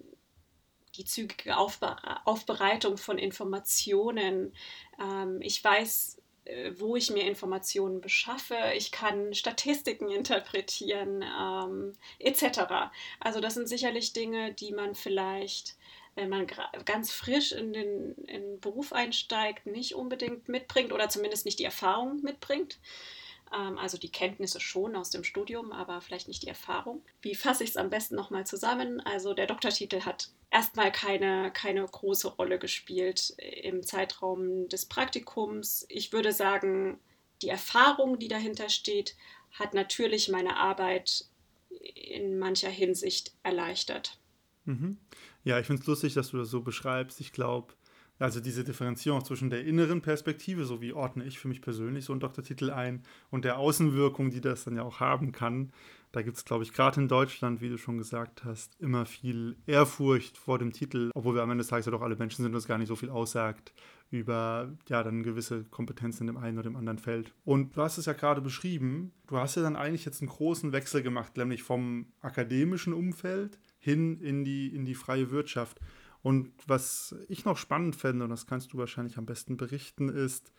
die 0.96 1.04
zügige 1.04 1.56
Aufbereitung 1.58 2.96
von 2.96 3.18
Informationen. 3.18 4.54
Ähm, 4.99 5.40
ich 5.42 5.62
weiß, 5.62 6.16
äh, 6.46 6.73
wo 6.78 6.96
ich 6.96 7.11
mir 7.11 7.25
Informationen 7.25 8.00
beschaffe. 8.00 8.56
Ich 8.76 8.92
kann 8.92 9.35
Statistiken 9.35 10.11
interpretieren, 10.11 11.23
ähm, 11.23 11.92
etc. 12.18 12.90
Also 13.20 13.40
das 13.40 13.54
sind 13.54 13.68
sicherlich 13.68 14.12
Dinge, 14.12 14.54
die 14.54 14.73
man 14.73 14.94
vielleicht 14.94 15.76
wenn 16.16 16.28
man 16.28 16.46
ganz 16.85 17.12
frisch 17.12 17.52
in 17.52 17.73
den, 17.73 18.14
in 18.26 18.42
den 18.42 18.61
Beruf 18.61 18.92
einsteigt, 18.92 19.66
nicht 19.66 19.94
unbedingt 19.94 20.49
mitbringt 20.49 20.92
oder 20.92 21.08
zumindest 21.08 21.44
nicht 21.44 21.58
die 21.58 21.64
Erfahrung 21.64 22.23
mitbringt. 22.23 22.78
Ähm, 23.54 23.78
also 23.78 23.99
die 23.99 24.11
Kenntnisse 24.11 24.58
schon 24.58 24.96
aus 24.96 25.11
dem 25.11 25.23
Studium, 25.23 25.73
aber 25.73 26.00
vielleicht 26.00 26.26
nicht 26.26 26.42
die 26.42 26.49
Erfahrung. 26.49 27.02
Wie 27.23 27.35
fasse 27.35 27.64
ich 27.64 27.70
es 27.70 27.76
am 27.76 27.90
besten 27.90 28.16
nochmal 28.16 28.46
zusammen? 28.46 29.00
Also 29.00 29.35
der 29.35 29.46
Doktortitel 29.46 30.00
hat 30.00 30.30
erstmal 30.50 30.90
keine, 30.90 31.52
keine 31.52 31.85
große 31.85 32.28
Rolle 32.28 32.58
gespielt 32.58 33.35
im 33.38 33.82
Zeitraum 33.82 34.68
des 34.68 34.87
Praktikums. 34.87 35.87
Ich 35.88 36.12
würde 36.12 36.32
sagen, 36.32 36.99
die 37.42 37.50
Erfahrung, 37.50 38.18
die 38.18 38.28
dahinter 38.28 38.70
steht, 38.70 39.14
hat 39.52 39.75
natürlich 39.75 40.28
meine 40.28 40.56
Arbeit 40.56 41.26
in 41.94 42.38
mancher 42.38 42.70
Hinsicht 42.70 43.32
erleichtert. 43.42 44.18
Mhm. 44.64 44.99
Ja, 45.47 45.61
ich 45.61 45.67
finde 45.67 45.81
es 45.81 45.87
lustig, 45.87 46.12
dass 46.15 46.31
du 46.31 46.38
das 46.38 46.50
so 46.50 46.61
beschreibst. 46.61 47.21
Ich 47.21 47.31
glaube, 47.31 47.73
also 48.19 48.41
diese 48.41 48.65
Differenzierung 48.65 49.25
zwischen 49.25 49.49
der 49.49 49.65
inneren 49.65 50.03
Perspektive, 50.03 50.65
so 50.65 50.81
wie 50.81 50.93
ordne 50.93 51.25
ich 51.25 51.38
für 51.38 51.47
mich 51.47 51.62
persönlich 51.62 52.05
so 52.05 52.12
einen 52.12 52.19
Doktortitel 52.19 52.71
ein, 52.71 53.05
und 53.31 53.45
der 53.45 53.57
Außenwirkung, 53.57 54.31
die 54.31 54.41
das 54.41 54.65
dann 54.65 54.75
ja 54.75 54.83
auch 54.83 54.99
haben 54.99 55.31
kann, 55.31 55.71
da 56.11 56.23
gibt 56.23 56.37
es, 56.37 56.45
glaube 56.45 56.65
ich, 56.65 56.73
gerade 56.73 57.00
in 57.00 57.07
Deutschland, 57.07 57.61
wie 57.61 57.69
du 57.69 57.79
schon 57.79 57.97
gesagt 57.97 58.43
hast, 58.45 58.75
immer 58.81 59.07
viel 59.07 59.57
Ehrfurcht 59.67 60.37
vor 60.37 60.59
dem 60.59 60.73
Titel, 60.73 61.11
obwohl 61.15 61.37
wir 61.37 61.43
am 61.43 61.50
Ende 61.53 61.62
des 61.62 61.69
Tages 61.69 61.87
ja 61.87 61.93
doch 61.93 62.03
alle 62.03 62.17
Menschen 62.17 62.43
sind 62.43 62.50
und 62.50 62.59
es 62.59 62.67
gar 62.67 62.79
nicht 62.79 62.88
so 62.88 62.97
viel 62.97 63.11
aussagt 63.11 63.73
über 64.11 64.73
ja 64.88 65.03
dann 65.05 65.23
gewisse 65.23 65.65
Kompetenzen 65.65 66.23
in 66.23 66.35
dem 66.35 66.43
einen 66.43 66.59
oder 66.59 66.71
dem 66.71 66.76
anderen 66.76 66.99
Feld. 66.99 67.35
Und 67.45 67.76
du 67.76 67.83
hast 67.83 67.99
es 67.99 68.07
ja 68.07 68.15
gerade 68.15 68.41
beschrieben, 68.41 69.12
du 69.29 69.37
hast 69.37 69.55
ja 69.57 69.62
dann 69.62 69.76
eigentlich 69.76 70.05
jetzt 70.05 70.23
einen 70.23 70.29
großen 70.29 70.73
Wechsel 70.73 71.03
gemacht, 71.03 71.37
nämlich 71.37 71.62
vom 71.62 72.07
akademischen 72.21 72.93
Umfeld 72.93 73.59
hin 73.87 74.21
in 74.21 74.45
die, 74.45 74.66
in 74.66 74.85
die 74.85 74.95
freie 74.95 75.31
Wirtschaft. 75.31 75.81
Und 76.23 76.52
was 76.66 77.14
ich 77.28 77.45
noch 77.45 77.57
spannend 77.57 77.95
fände, 77.95 78.25
und 78.25 78.31
das 78.31 78.47
kannst 78.47 78.73
du 78.73 78.78
wahrscheinlich 78.78 79.16
am 79.16 79.26
besten 79.26 79.57
berichten, 79.57 80.09
ist, 80.09 80.52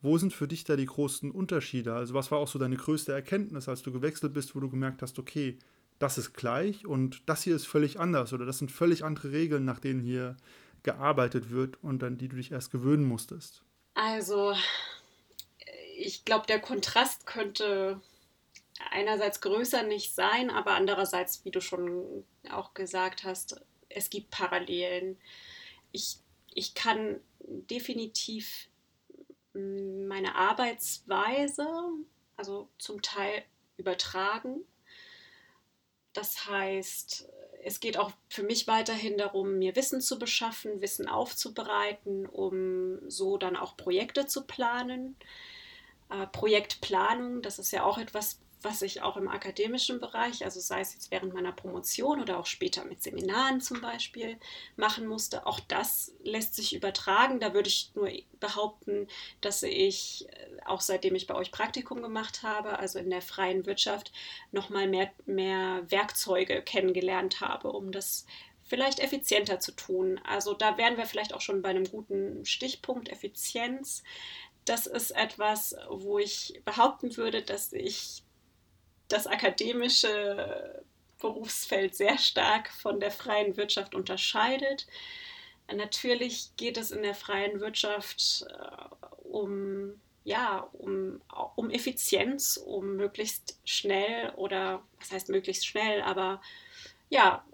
wo 0.00 0.16
sind 0.16 0.32
für 0.32 0.48
dich 0.48 0.64
da 0.64 0.74
die 0.74 0.86
großen 0.86 1.30
Unterschiede? 1.30 1.94
Also 1.94 2.14
was 2.14 2.30
war 2.30 2.38
auch 2.38 2.48
so 2.48 2.58
deine 2.58 2.76
größte 2.76 3.12
Erkenntnis, 3.12 3.68
als 3.68 3.82
du 3.82 3.92
gewechselt 3.92 4.32
bist, 4.32 4.56
wo 4.56 4.60
du 4.60 4.70
gemerkt 4.70 5.02
hast, 5.02 5.18
okay, 5.18 5.58
das 5.98 6.16
ist 6.16 6.32
gleich 6.32 6.86
und 6.86 7.28
das 7.28 7.42
hier 7.42 7.54
ist 7.54 7.66
völlig 7.66 8.00
anders 8.00 8.32
oder 8.32 8.46
das 8.46 8.58
sind 8.58 8.72
völlig 8.72 9.04
andere 9.04 9.32
Regeln, 9.32 9.66
nach 9.66 9.78
denen 9.78 10.00
hier 10.00 10.36
gearbeitet 10.82 11.50
wird 11.50 11.78
und 11.84 12.02
an 12.02 12.16
die 12.16 12.28
du 12.28 12.36
dich 12.36 12.50
erst 12.50 12.72
gewöhnen 12.72 13.04
musstest? 13.04 13.62
Also, 13.94 14.54
ich 15.98 16.24
glaube, 16.24 16.46
der 16.46 16.58
Kontrast 16.58 17.26
könnte 17.26 18.00
einerseits 18.90 19.42
größer 19.42 19.82
nicht 19.82 20.14
sein, 20.14 20.50
aber 20.50 20.72
andererseits, 20.72 21.44
wie 21.44 21.50
du 21.50 21.60
schon 21.60 22.24
auch 22.50 22.74
gesagt 22.74 23.24
hast, 23.24 23.60
es 23.88 24.10
gibt 24.10 24.30
Parallelen. 24.30 25.18
Ich, 25.92 26.18
ich 26.54 26.74
kann 26.74 27.20
definitiv 27.40 28.68
meine 29.54 30.34
Arbeitsweise, 30.34 31.66
also 32.36 32.68
zum 32.78 33.02
Teil 33.02 33.44
übertragen. 33.76 34.60
Das 36.12 36.46
heißt, 36.46 37.28
es 37.64 37.80
geht 37.80 37.96
auch 37.96 38.12
für 38.28 38.42
mich 38.42 38.66
weiterhin 38.66 39.16
darum, 39.16 39.58
mir 39.58 39.76
Wissen 39.76 40.00
zu 40.00 40.18
beschaffen, 40.18 40.80
Wissen 40.80 41.08
aufzubereiten, 41.08 42.26
um 42.26 42.98
so 43.08 43.36
dann 43.36 43.56
auch 43.56 43.76
Projekte 43.76 44.26
zu 44.26 44.44
planen. 44.44 45.16
Äh, 46.10 46.26
Projektplanung, 46.26 47.42
das 47.42 47.58
ist 47.58 47.70
ja 47.70 47.84
auch 47.84 47.98
etwas, 47.98 48.40
was 48.64 48.82
ich 48.82 49.02
auch 49.02 49.16
im 49.16 49.28
akademischen 49.28 50.00
Bereich, 50.00 50.44
also 50.44 50.60
sei 50.60 50.80
es 50.80 50.94
jetzt 50.94 51.10
während 51.10 51.34
meiner 51.34 51.52
Promotion 51.52 52.20
oder 52.20 52.38
auch 52.38 52.46
später 52.46 52.84
mit 52.84 53.02
Seminaren 53.02 53.60
zum 53.60 53.80
Beispiel, 53.80 54.38
machen 54.76 55.06
musste. 55.06 55.46
Auch 55.46 55.60
das 55.60 56.12
lässt 56.22 56.54
sich 56.54 56.74
übertragen. 56.74 57.40
Da 57.40 57.54
würde 57.54 57.68
ich 57.68 57.90
nur 57.94 58.10
behaupten, 58.40 59.08
dass 59.40 59.62
ich, 59.62 60.26
äh, 60.28 60.64
auch 60.64 60.80
seitdem 60.80 61.14
ich 61.14 61.26
bei 61.26 61.34
euch 61.34 61.50
Praktikum 61.52 62.02
gemacht 62.02 62.42
habe, 62.42 62.78
also 62.78 62.98
in 62.98 63.10
der 63.10 63.22
freien 63.22 63.66
Wirtschaft, 63.66 64.12
nochmal 64.50 64.88
mehr, 64.88 65.10
mehr 65.26 65.82
Werkzeuge 65.90 66.62
kennengelernt 66.62 67.40
habe, 67.40 67.72
um 67.72 67.92
das 67.92 68.26
vielleicht 68.62 69.00
effizienter 69.00 69.60
zu 69.60 69.72
tun. 69.72 70.20
Also 70.24 70.54
da 70.54 70.78
wären 70.78 70.96
wir 70.96 71.06
vielleicht 71.06 71.34
auch 71.34 71.40
schon 71.40 71.62
bei 71.62 71.70
einem 71.70 71.84
guten 71.84 72.44
Stichpunkt 72.44 73.08
Effizienz. 73.08 74.02
Das 74.64 74.86
ist 74.86 75.10
etwas, 75.10 75.74
wo 75.88 76.18
ich 76.18 76.60
behaupten 76.64 77.16
würde, 77.16 77.42
dass 77.42 77.72
ich 77.72 78.22
das 79.12 79.26
akademische 79.26 80.82
Berufsfeld 81.18 81.94
sehr 81.94 82.18
stark 82.18 82.70
von 82.70 83.00
der 83.00 83.10
freien 83.10 83.56
Wirtschaft 83.56 83.94
unterscheidet. 83.94 84.86
Natürlich 85.72 86.50
geht 86.56 86.76
es 86.76 86.90
in 86.90 87.02
der 87.02 87.14
freien 87.14 87.60
Wirtschaft 87.60 88.44
äh, 88.48 89.26
um, 89.28 90.00
ja, 90.24 90.68
um, 90.72 91.20
um 91.54 91.70
Effizienz, 91.70 92.56
um 92.56 92.96
möglichst 92.96 93.58
schnell 93.64 94.30
oder 94.36 94.82
was 94.98 95.12
heißt 95.12 95.28
möglichst 95.28 95.66
schnell, 95.66 96.02
aber 96.02 96.42
ja, 97.08 97.44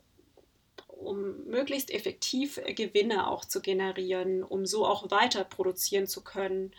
um 0.89 1.45
möglichst 1.45 1.91
effektiv 1.91 2.61
Gewinne 2.67 3.29
auch 3.29 3.45
zu 3.45 3.61
generieren, 3.61 4.43
um 4.43 4.67
so 4.67 4.85
auch 4.85 5.11
weiter 5.11 5.45
produzieren 5.45 6.07
zu 6.07 6.23
können. 6.23 6.73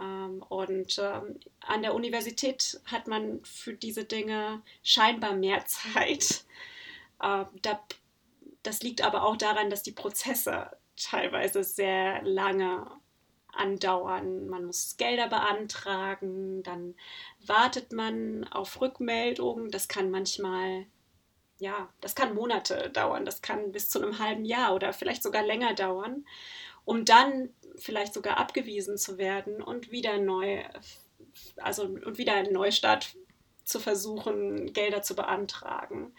Ähm, 0.00 0.42
und 0.48 0.98
ähm, 0.98 1.38
an 1.60 1.82
der 1.82 1.94
Universität 1.94 2.80
hat 2.86 3.06
man 3.06 3.44
für 3.44 3.74
diese 3.74 4.04
Dinge 4.04 4.62
scheinbar 4.82 5.34
mehr 5.34 5.64
Zeit. 5.66 6.44
Ähm, 7.22 7.46
das 8.62 8.82
liegt 8.82 9.02
aber 9.02 9.24
auch 9.24 9.36
daran, 9.36 9.70
dass 9.70 9.82
die 9.82 9.92
Prozesse 9.92 10.70
teilweise 10.96 11.64
sehr 11.64 12.22
lange 12.22 12.86
andauern. 13.52 14.48
Man 14.48 14.64
muss 14.64 14.96
Gelder 14.96 15.28
beantragen, 15.28 16.62
dann 16.62 16.94
wartet 17.46 17.92
man 17.92 18.44
auf 18.44 18.80
Rückmeldungen. 18.80 19.70
Das 19.70 19.88
kann 19.88 20.10
manchmal, 20.10 20.86
ja, 21.60 21.88
das 22.00 22.14
kann 22.14 22.34
Monate 22.34 22.90
dauern, 22.90 23.24
das 23.24 23.42
kann 23.42 23.72
bis 23.72 23.88
zu 23.88 24.02
einem 24.02 24.18
halben 24.18 24.44
Jahr 24.44 24.74
oder 24.74 24.92
vielleicht 24.92 25.22
sogar 25.22 25.44
länger 25.44 25.74
dauern, 25.74 26.26
um 26.84 27.04
dann 27.04 27.50
vielleicht 27.76 28.14
sogar 28.14 28.38
abgewiesen 28.38 28.96
zu 28.96 29.18
werden 29.18 29.62
und 29.62 29.90
wieder 29.90 30.18
neu, 30.18 30.64
also 31.56 31.84
und 31.84 32.18
wieder 32.18 32.34
einen 32.34 32.52
Neustart 32.52 33.14
zu 33.64 33.78
versuchen, 33.78 34.72
Gelder 34.72 35.02
zu 35.02 35.14
beantragen, 35.14 36.14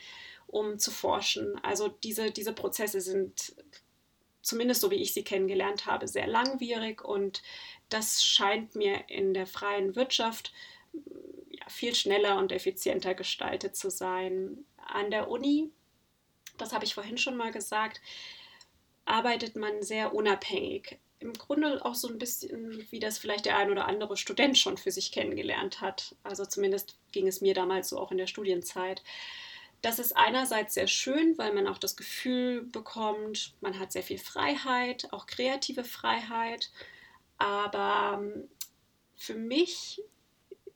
um 0.47 0.79
zu 0.79 0.91
forschen. 0.91 1.59
Also 1.63 1.87
diese, 1.87 2.31
diese 2.31 2.53
Prozesse 2.53 3.01
sind 3.01 3.55
zumindest 4.41 4.81
so 4.81 4.91
wie 4.91 5.01
ich 5.01 5.13
sie 5.13 5.23
kennengelernt 5.23 5.85
habe, 5.85 6.07
sehr 6.07 6.27
langwierig 6.27 7.03
und 7.03 7.41
das 7.89 8.23
scheint 8.23 8.75
mir 8.75 9.09
in 9.09 9.33
der 9.33 9.47
freien 9.47 9.95
Wirtschaft 9.95 10.53
ja, 11.49 11.65
viel 11.67 11.95
schneller 11.95 12.37
und 12.37 12.51
effizienter 12.51 13.13
gestaltet 13.13 13.75
zu 13.75 13.89
sein. 13.89 14.65
An 14.91 15.11
der 15.11 15.29
Uni, 15.29 15.71
das 16.57 16.73
habe 16.73 16.85
ich 16.85 16.93
vorhin 16.93 17.17
schon 17.17 17.37
mal 17.37 17.51
gesagt, 17.51 18.01
arbeitet 19.05 19.55
man 19.55 19.81
sehr 19.81 20.13
unabhängig 20.13 20.99
im 21.21 21.33
Grunde 21.33 21.85
auch 21.85 21.95
so 21.95 22.07
ein 22.07 22.17
bisschen, 22.17 22.85
wie 22.89 22.99
das 22.99 23.19
vielleicht 23.19 23.45
der 23.45 23.57
ein 23.57 23.69
oder 23.69 23.87
andere 23.87 24.17
Student 24.17 24.57
schon 24.57 24.77
für 24.77 24.91
sich 24.91 25.11
kennengelernt 25.11 25.79
hat. 25.79 26.15
Also 26.23 26.45
zumindest 26.45 26.97
ging 27.11 27.27
es 27.27 27.41
mir 27.41 27.53
damals 27.53 27.89
so 27.89 27.99
auch 27.99 28.11
in 28.11 28.17
der 28.17 28.27
Studienzeit. 28.27 29.03
Das 29.83 29.99
ist 29.99 30.17
einerseits 30.17 30.73
sehr 30.73 30.87
schön, 30.87 31.37
weil 31.37 31.53
man 31.53 31.67
auch 31.67 31.77
das 31.77 31.95
Gefühl 31.95 32.63
bekommt, 32.63 33.53
man 33.61 33.79
hat 33.79 33.91
sehr 33.91 34.03
viel 34.03 34.17
Freiheit, 34.17 35.07
auch 35.11 35.27
kreative 35.27 35.83
Freiheit. 35.83 36.71
Aber 37.37 38.19
ähm, 38.19 38.49
für 39.15 39.35
mich 39.35 40.01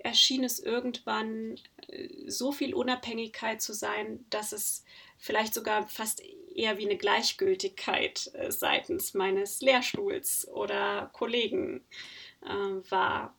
erschien 0.05 0.43
es 0.43 0.59
irgendwann 0.59 1.59
äh, 1.87 2.09
so 2.27 2.51
viel 2.51 2.75
Unabhängigkeit 2.75 3.61
zu 3.61 3.73
sein, 3.73 4.23
dass 4.29 4.51
es 4.51 4.85
vielleicht 5.17 5.53
sogar 5.53 5.87
fast 5.87 6.21
eher 6.53 6.77
wie 6.77 6.85
eine 6.85 6.97
Gleichgültigkeit 6.97 8.31
äh, 8.35 8.51
seitens 8.51 9.15
meines 9.15 9.61
Lehrstuhls 9.61 10.47
oder 10.47 11.09
Kollegen 11.11 11.83
äh, 12.43 12.91
war, 12.91 13.35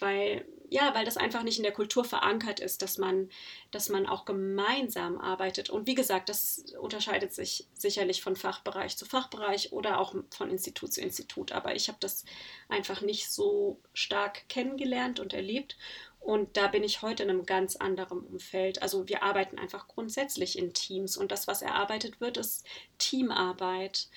weil 0.00 0.44
ja, 0.74 0.92
weil 0.92 1.04
das 1.04 1.16
einfach 1.16 1.44
nicht 1.44 1.58
in 1.58 1.62
der 1.62 1.72
Kultur 1.72 2.04
verankert 2.04 2.58
ist, 2.58 2.82
dass 2.82 2.98
man, 2.98 3.28
dass 3.70 3.90
man 3.90 4.06
auch 4.06 4.24
gemeinsam 4.24 5.18
arbeitet. 5.18 5.70
Und 5.70 5.86
wie 5.86 5.94
gesagt, 5.94 6.28
das 6.28 6.64
unterscheidet 6.80 7.32
sich 7.32 7.68
sicherlich 7.74 8.22
von 8.22 8.34
Fachbereich 8.34 8.96
zu 8.96 9.06
Fachbereich 9.06 9.72
oder 9.72 10.00
auch 10.00 10.16
von 10.30 10.50
Institut 10.50 10.92
zu 10.92 11.00
Institut. 11.00 11.52
Aber 11.52 11.76
ich 11.76 11.86
habe 11.86 11.98
das 12.00 12.24
einfach 12.68 13.02
nicht 13.02 13.30
so 13.30 13.78
stark 13.92 14.48
kennengelernt 14.48 15.20
und 15.20 15.32
erlebt. 15.32 15.76
Und 16.18 16.56
da 16.56 16.66
bin 16.66 16.82
ich 16.82 17.02
heute 17.02 17.22
in 17.22 17.30
einem 17.30 17.46
ganz 17.46 17.76
anderen 17.76 18.20
Umfeld. 18.20 18.82
Also 18.82 19.06
wir 19.08 19.22
arbeiten 19.22 19.60
einfach 19.60 19.86
grundsätzlich 19.86 20.58
in 20.58 20.72
Teams 20.72 21.16
und 21.16 21.30
das, 21.30 21.46
was 21.46 21.62
erarbeitet 21.62 22.20
wird, 22.20 22.36
ist 22.36 22.66
Teamarbeit. 22.98 24.08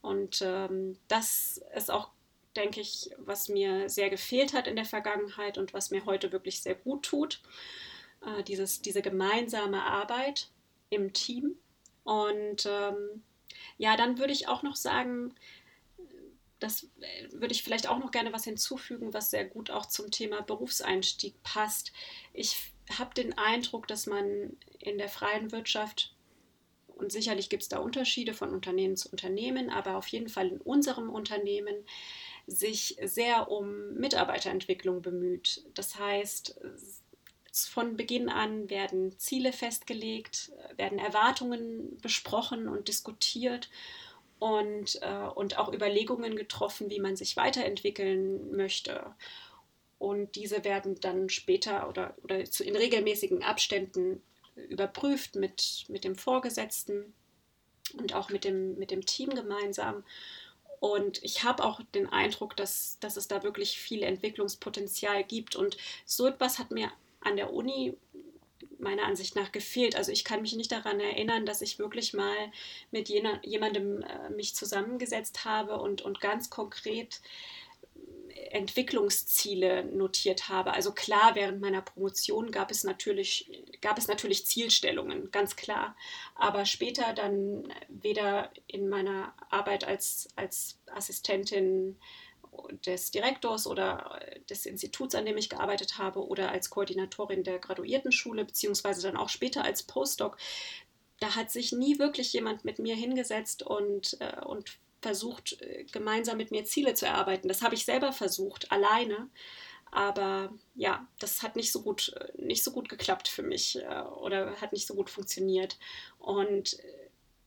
Und 0.00 0.42
ähm, 0.42 0.98
das 1.08 1.60
ist 1.74 1.90
auch, 1.90 2.10
denke 2.56 2.80
ich, 2.80 3.10
was 3.18 3.48
mir 3.48 3.88
sehr 3.88 4.10
gefehlt 4.10 4.52
hat 4.52 4.66
in 4.66 4.76
der 4.76 4.84
Vergangenheit 4.84 5.58
und 5.58 5.72
was 5.74 5.90
mir 5.90 6.04
heute 6.06 6.32
wirklich 6.32 6.62
sehr 6.62 6.74
gut 6.74 7.04
tut. 7.04 7.40
Äh, 8.24 8.42
dieses, 8.44 8.80
diese 8.80 9.02
gemeinsame 9.02 9.82
Arbeit 9.82 10.48
im 10.90 11.12
Team. 11.12 11.56
Und 12.04 12.66
ähm, 12.66 13.22
ja, 13.78 13.96
dann 13.96 14.18
würde 14.18 14.32
ich 14.32 14.48
auch 14.48 14.62
noch 14.62 14.76
sagen, 14.76 15.34
das 16.60 16.84
äh, 17.00 17.32
würde 17.32 17.52
ich 17.52 17.62
vielleicht 17.62 17.88
auch 17.88 17.98
noch 17.98 18.10
gerne 18.10 18.32
was 18.32 18.44
hinzufügen, 18.44 19.12
was 19.12 19.30
sehr 19.30 19.44
gut 19.44 19.70
auch 19.70 19.86
zum 19.86 20.10
Thema 20.10 20.40
Berufseinstieg 20.42 21.42
passt. 21.42 21.92
Ich 22.32 22.72
habe 22.98 23.14
den 23.14 23.36
Eindruck, 23.36 23.86
dass 23.88 24.06
man 24.06 24.56
in 24.78 24.98
der 24.98 25.08
freien 25.08 25.52
Wirtschaft, 25.52 26.14
und 26.86 27.10
sicherlich 27.10 27.50
gibt 27.50 27.64
es 27.64 27.68
da 27.68 27.78
Unterschiede 27.78 28.34
von 28.34 28.50
Unternehmen 28.50 28.96
zu 28.96 29.10
Unternehmen, 29.10 29.68
aber 29.68 29.96
auf 29.96 30.06
jeden 30.08 30.28
Fall 30.28 30.48
in 30.48 30.60
unserem 30.60 31.10
Unternehmen, 31.10 31.74
sich 32.46 32.96
sehr 33.02 33.50
um 33.50 33.94
Mitarbeiterentwicklung 33.94 35.02
bemüht. 35.02 35.64
Das 35.74 35.98
heißt, 35.98 36.60
von 37.52 37.96
Beginn 37.96 38.28
an 38.28 38.68
werden 38.68 39.18
Ziele 39.18 39.52
festgelegt, 39.52 40.52
werden 40.76 40.98
Erwartungen 40.98 41.98
besprochen 42.02 42.68
und 42.68 42.88
diskutiert 42.88 43.70
und, 44.40 45.00
äh, 45.02 45.28
und 45.34 45.58
auch 45.58 45.72
Überlegungen 45.72 46.36
getroffen, 46.36 46.90
wie 46.90 47.00
man 47.00 47.16
sich 47.16 47.36
weiterentwickeln 47.36 48.50
möchte. 48.56 49.14
Und 49.98 50.34
diese 50.34 50.64
werden 50.64 51.00
dann 51.00 51.28
später 51.28 51.88
oder, 51.88 52.14
oder 52.22 52.44
zu, 52.44 52.64
in 52.64 52.76
regelmäßigen 52.76 53.42
Abständen 53.42 54.20
überprüft 54.68 55.36
mit, 55.36 55.84
mit 55.88 56.04
dem 56.04 56.16
Vorgesetzten 56.16 57.14
und 57.96 58.14
auch 58.14 58.30
mit 58.30 58.44
dem, 58.44 58.76
mit 58.78 58.90
dem 58.90 59.06
Team 59.06 59.30
gemeinsam. 59.30 60.04
Und 60.80 61.22
ich 61.22 61.44
habe 61.44 61.64
auch 61.64 61.80
den 61.94 62.08
Eindruck, 62.08 62.56
dass, 62.56 62.98
dass 63.00 63.16
es 63.16 63.28
da 63.28 63.42
wirklich 63.42 63.78
viel 63.78 64.02
Entwicklungspotenzial 64.02 65.24
gibt. 65.24 65.56
Und 65.56 65.76
so 66.04 66.26
etwas 66.26 66.58
hat 66.58 66.70
mir 66.70 66.90
an 67.20 67.36
der 67.36 67.52
Uni 67.52 67.96
meiner 68.78 69.04
Ansicht 69.04 69.36
nach 69.36 69.52
gefehlt. 69.52 69.96
Also 69.96 70.12
ich 70.12 70.24
kann 70.24 70.42
mich 70.42 70.54
nicht 70.54 70.72
daran 70.72 71.00
erinnern, 71.00 71.46
dass 71.46 71.62
ich 71.62 71.78
wirklich 71.78 72.12
mal 72.12 72.36
mit 72.90 73.08
jener, 73.08 73.40
jemandem 73.44 74.02
äh, 74.02 74.30
mich 74.30 74.54
zusammengesetzt 74.54 75.44
habe 75.44 75.78
und, 75.78 76.02
und 76.02 76.20
ganz 76.20 76.50
konkret 76.50 77.20
Entwicklungsziele 78.54 79.84
notiert 79.84 80.48
habe. 80.48 80.74
Also 80.74 80.92
klar, 80.92 81.34
während 81.34 81.60
meiner 81.60 81.82
Promotion 81.82 82.52
gab 82.52 82.70
es 82.70 82.84
natürlich, 82.84 83.50
gab 83.80 83.98
es 83.98 84.06
natürlich 84.06 84.46
Zielstellungen, 84.46 85.32
ganz 85.32 85.56
klar. 85.56 85.96
Aber 86.36 86.64
später 86.64 87.14
dann 87.14 87.72
weder 87.88 88.52
in 88.68 88.88
meiner 88.88 89.34
Arbeit 89.50 89.84
als, 89.84 90.28
als 90.36 90.78
Assistentin 90.86 91.98
des 92.86 93.10
Direktors 93.10 93.66
oder 93.66 94.20
des 94.48 94.66
Instituts, 94.66 95.16
an 95.16 95.26
dem 95.26 95.36
ich 95.36 95.50
gearbeitet 95.50 95.98
habe, 95.98 96.24
oder 96.24 96.52
als 96.52 96.70
Koordinatorin 96.70 97.42
der 97.42 97.58
Graduiertenschule, 97.58 98.44
beziehungsweise 98.44 99.02
dann 99.02 99.16
auch 99.16 99.30
später 99.30 99.64
als 99.64 99.82
Postdoc, 99.82 100.36
da 101.18 101.34
hat 101.34 101.50
sich 101.50 101.72
nie 101.72 101.98
wirklich 101.98 102.32
jemand 102.32 102.64
mit 102.64 102.78
mir 102.78 102.94
hingesetzt 102.94 103.64
und, 103.64 104.16
äh, 104.20 104.44
und 104.44 104.78
versucht, 105.04 105.60
äh, 105.60 105.84
gemeinsam 105.92 106.38
mit 106.38 106.50
mir 106.50 106.64
Ziele 106.64 106.94
zu 106.94 107.06
erarbeiten. 107.06 107.48
Das 107.48 107.62
habe 107.62 107.74
ich 107.74 107.84
selber 107.84 108.12
versucht, 108.12 108.72
alleine. 108.72 109.28
Aber 109.90 110.52
ja, 110.74 111.06
das 111.20 111.42
hat 111.42 111.56
nicht 111.56 111.70
so 111.70 111.82
gut, 111.82 112.14
nicht 112.36 112.64
so 112.64 112.72
gut 112.72 112.88
geklappt 112.88 113.28
für 113.28 113.42
mich 113.42 113.76
äh, 113.76 114.02
oder 114.24 114.60
hat 114.60 114.72
nicht 114.72 114.86
so 114.86 114.94
gut 114.94 115.10
funktioniert. 115.10 115.78
Und 116.18 116.78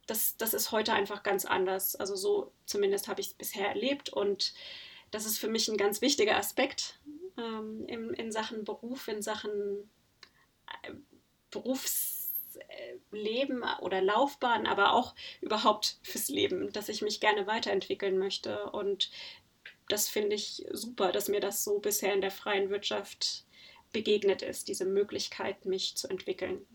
das, 0.05 0.37
das 0.37 0.53
ist 0.53 0.71
heute 0.71 0.93
einfach 0.93 1.23
ganz 1.23 1.45
anders. 1.45 1.95
Also 1.95 2.15
so 2.15 2.51
zumindest 2.65 3.07
habe 3.07 3.21
ich 3.21 3.27
es 3.27 3.33
bisher 3.33 3.67
erlebt 3.67 4.09
und 4.09 4.53
das 5.11 5.25
ist 5.25 5.39
für 5.39 5.49
mich 5.49 5.67
ein 5.67 5.77
ganz 5.77 6.01
wichtiger 6.01 6.37
Aspekt 6.37 6.99
ähm, 7.37 7.85
in, 7.87 8.13
in 8.13 8.31
Sachen 8.31 8.63
Beruf, 8.65 9.07
in 9.07 9.21
Sachen 9.21 9.89
äh, 10.83 10.93
Berufsleben 13.09 13.63
oder 13.81 14.01
Laufbahn, 14.01 14.65
aber 14.67 14.93
auch 14.93 15.15
überhaupt 15.41 15.99
fürs 16.03 16.29
Leben, 16.29 16.71
dass 16.71 16.89
ich 16.89 17.01
mich 17.01 17.19
gerne 17.19 17.47
weiterentwickeln 17.47 18.17
möchte. 18.17 18.69
Und 18.71 19.11
das 19.89 20.09
finde 20.09 20.35
ich 20.35 20.65
super, 20.71 21.11
dass 21.11 21.29
mir 21.29 21.39
das 21.39 21.63
so 21.63 21.79
bisher 21.79 22.13
in 22.13 22.21
der 22.21 22.31
freien 22.31 22.69
Wirtschaft 22.69 23.45
begegnet 23.93 24.41
ist, 24.41 24.67
diese 24.67 24.85
Möglichkeit, 24.85 25.65
mich 25.65 25.95
zu 25.95 26.09
entwickeln. 26.09 26.65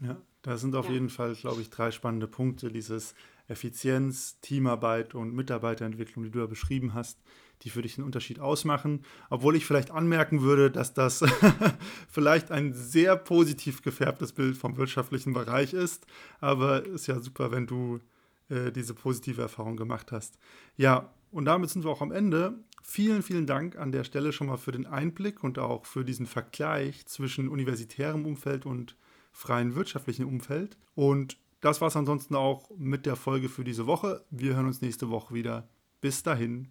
Ja, 0.00 0.20
da 0.42 0.56
sind 0.56 0.74
auf 0.74 0.86
ja. 0.86 0.92
jeden 0.92 1.10
Fall, 1.10 1.34
glaube 1.34 1.62
ich, 1.62 1.70
drei 1.70 1.90
spannende 1.90 2.28
Punkte. 2.28 2.70
Dieses 2.70 3.14
Effizienz, 3.48 4.38
Teamarbeit 4.40 5.14
und 5.14 5.34
Mitarbeiterentwicklung, 5.34 6.24
die 6.24 6.30
du 6.30 6.38
ja 6.40 6.46
beschrieben 6.46 6.94
hast, 6.94 7.18
die 7.62 7.70
für 7.70 7.82
dich 7.82 7.96
den 7.96 8.04
Unterschied 8.04 8.40
ausmachen. 8.40 9.04
Obwohl 9.30 9.56
ich 9.56 9.66
vielleicht 9.66 9.90
anmerken 9.90 10.42
würde, 10.42 10.70
dass 10.70 10.94
das 10.94 11.24
vielleicht 12.10 12.50
ein 12.50 12.72
sehr 12.74 13.16
positiv 13.16 13.82
gefärbtes 13.82 14.32
Bild 14.32 14.56
vom 14.56 14.76
wirtschaftlichen 14.76 15.32
Bereich 15.32 15.72
ist. 15.72 16.06
Aber 16.40 16.84
ist 16.86 17.06
ja 17.06 17.20
super, 17.20 17.50
wenn 17.50 17.66
du 17.66 18.00
äh, 18.48 18.70
diese 18.70 18.94
positive 18.94 19.42
Erfahrung 19.42 19.76
gemacht 19.76 20.12
hast. 20.12 20.38
Ja, 20.76 21.12
und 21.30 21.46
damit 21.46 21.70
sind 21.70 21.84
wir 21.84 21.90
auch 21.90 22.02
am 22.02 22.12
Ende. 22.12 22.54
Vielen, 22.82 23.22
vielen 23.22 23.46
Dank 23.46 23.76
an 23.76 23.92
der 23.92 24.04
Stelle 24.04 24.32
schon 24.32 24.46
mal 24.46 24.56
für 24.56 24.72
den 24.72 24.86
Einblick 24.86 25.42
und 25.44 25.58
auch 25.58 25.84
für 25.84 26.04
diesen 26.04 26.26
Vergleich 26.26 27.06
zwischen 27.06 27.48
universitärem 27.48 28.24
Umfeld 28.24 28.64
und 28.64 28.96
freien 29.32 29.74
wirtschaftlichen 29.74 30.24
Umfeld. 30.24 30.78
Und 30.94 31.36
das 31.60 31.80
war 31.80 31.88
es 31.88 31.96
ansonsten 31.96 32.34
auch 32.34 32.70
mit 32.76 33.06
der 33.06 33.16
Folge 33.16 33.48
für 33.48 33.64
diese 33.64 33.86
Woche. 33.86 34.24
Wir 34.30 34.54
hören 34.54 34.66
uns 34.66 34.80
nächste 34.80 35.10
Woche 35.10 35.34
wieder. 35.34 35.68
Bis 36.00 36.22
dahin. 36.22 36.70